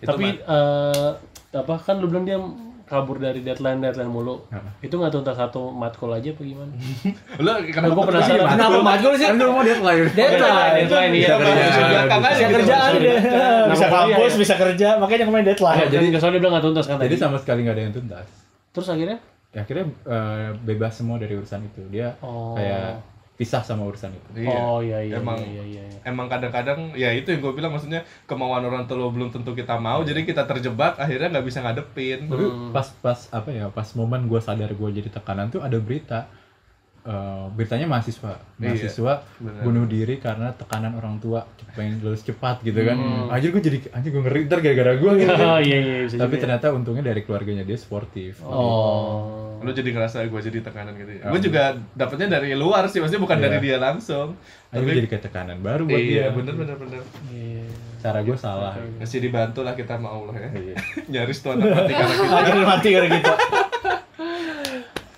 [0.00, 1.10] Itu Tapi eh,
[1.54, 2.34] apa kan lu bilang dia
[2.84, 4.44] kabur dari deadline deadline mulu.
[4.52, 4.86] Heeh.
[4.88, 6.72] Itu nggak tuntas satu matkul aja apa gimana?
[7.44, 8.46] lu kenapa Gua penasaran.
[8.54, 9.26] Kenapa matkul sih?
[9.26, 10.04] Kan mau deadline.
[10.12, 10.72] Deadline.
[10.84, 11.34] Deadline iya.
[12.20, 13.18] Bisa kerjaan deh.
[13.72, 14.38] Bisa kampus, ya.
[14.38, 15.78] bisa kerja, makanya main deadline.
[15.80, 18.26] Nah, jadi soalnya dia bilang nggak tuntas kan Jadi sama sekali nggak ada yang tuntas.
[18.74, 19.18] Terus akhirnya
[19.54, 21.86] Ya, akhirnya eh, bebas semua dari urusan itu.
[21.86, 22.58] Dia Oh.
[22.58, 24.46] kayak pisah sama urusan itu.
[24.46, 24.54] Iya.
[24.54, 25.82] Oh iya iya Emang- iya iya.
[25.90, 25.98] iya.
[26.06, 30.04] emang kadang-kadang ya itu yang gue bilang maksudnya kemauan orang tua belum tentu kita mau
[30.04, 32.44] jadi kita terjebak akhirnya nggak bisa ngadepin Tapi
[32.76, 36.28] pas pas apa ya pas momen gue sadar gue jadi tekanan tuh ada berita
[37.04, 39.60] eh, beritanya mahasiswa mahasiswa benar.
[39.60, 42.96] bunuh diri karena tekanan orang tua pengen lulus cepat gitu kan
[43.28, 46.32] anjir gue jadi anjir gue ngeri ntar gara-gara gue gitu Oh iya iya bisa tapi
[46.32, 46.42] juga.
[46.42, 49.58] ternyata untungnya dari keluarganya dia sportif Oh.
[49.58, 53.20] lu jadi ngerasa gue jadi tekanan gitu ya gue juga dapetnya dari luar sih maksudnya
[53.20, 53.44] bukan Iya.
[53.44, 54.28] dari dia langsung
[54.68, 57.64] Akhirnya gue jadi kayak tekanan baru buat iya dia bener bener bener Iya.
[57.98, 60.74] cara gue salah masih dibantu lah kita mau Allah ya Iya.
[61.12, 63.32] nyaris tuh anak mati karena kita mati gara gitu.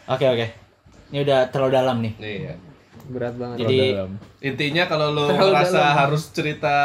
[0.09, 0.66] Oke oke.
[1.09, 2.15] Ini udah terlalu dalam nih.
[2.19, 2.55] iya
[3.07, 4.11] berat banget Jadi Dalam.
[4.41, 5.95] intinya kalau lu Terlalu merasa dalam.
[6.01, 6.77] harus cerita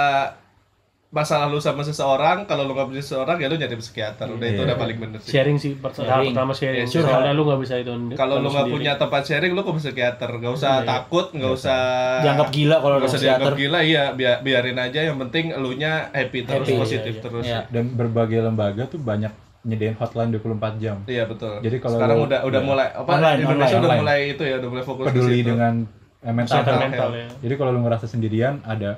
[1.10, 4.56] masa lalu sama seseorang kalau lu nggak punya seseorang ya lu nyari psikiater udah itu
[4.56, 4.64] Iya.
[4.64, 6.32] udah paling bener sih Sharing sih pertama Sharing.
[6.32, 6.86] pertama sharing.
[6.86, 7.04] Sure.
[7.04, 7.92] Soalnya lu nggak bisa itu.
[8.14, 11.80] kalau lu nggak punya tempat sharing lu ke psikiater nggak usah takut nggak usah
[12.22, 15.92] dianggap gila kalau nggak udah usah dianggap gila iya biar, biarin aja yang penting elunya
[16.12, 17.24] happy terus Happy, positif iya, iya.
[17.26, 17.60] terus Iya.
[17.68, 22.26] dan berbagai lembaga tuh banyak nyediain hotline 24 jam iya betul Jadi kalau sekarang lu-
[22.26, 22.68] udah udah iya.
[22.68, 24.02] mulai apa Online, Indonesia online, udah online.
[24.02, 25.48] mulai itu ya udah mulai fokus ke peduli situ.
[25.48, 25.74] dengan
[26.20, 26.82] eh, mental health.
[26.82, 27.28] mental ya.
[27.40, 28.92] Jadi kalau lu ngerasa sendirian ada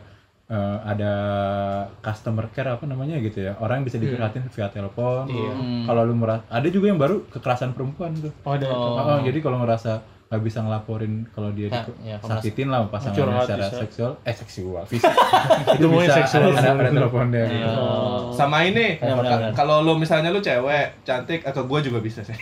[0.46, 1.12] eh, ada
[2.00, 3.56] customer care apa namanya gitu ya.
[3.58, 5.28] Orang yang bisa dicurhatin via telepon.
[5.28, 5.84] Hmm.
[5.84, 8.32] Kalau lu merasa ada juga yang baru kekerasan perempuan tuh.
[8.44, 8.68] Oh ada.
[8.68, 9.00] Oh.
[9.00, 10.00] Oh, jadi kalau ngerasa
[10.34, 12.18] nggak bisa ngelaporin kalau dia Ya, ya,
[12.66, 13.78] lah pasangannya secara bisa.
[13.80, 15.14] seksual eh seksual fisik
[15.72, 16.50] itu bisa seksual.
[16.50, 17.70] ada, ada, ada teleponnya gitu.
[17.70, 18.34] Oh.
[18.34, 19.54] sama ini benar.
[19.54, 22.34] kalau lu misalnya lu cewek cantik atau gue juga bisa sih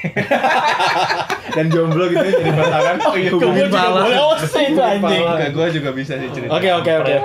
[1.51, 3.67] dan jomblo gitu ya, jadi pasangan oh iya hubungin
[4.47, 5.23] sih itu anjing.
[5.27, 7.15] ke gue juga bisa sih cerita Oke oke oke.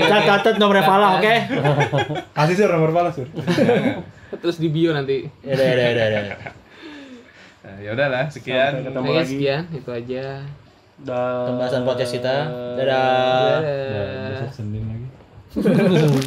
[0.00, 1.34] catat nomornya Falah oke.
[2.32, 3.28] kasih sih nomor balas sur
[4.32, 6.59] terus di bio nanti Ya udah ya udah ya ya udah.
[7.70, 9.30] Nah, ya udahlah sekian Sampai ketemu Oke, lagi.
[9.30, 10.24] sekian itu aja
[11.00, 12.36] Dan Pembahasan podcast kita.
[12.74, 13.56] Dadah.
[13.62, 14.28] Dadah.
[14.34, 15.06] besok senin lagi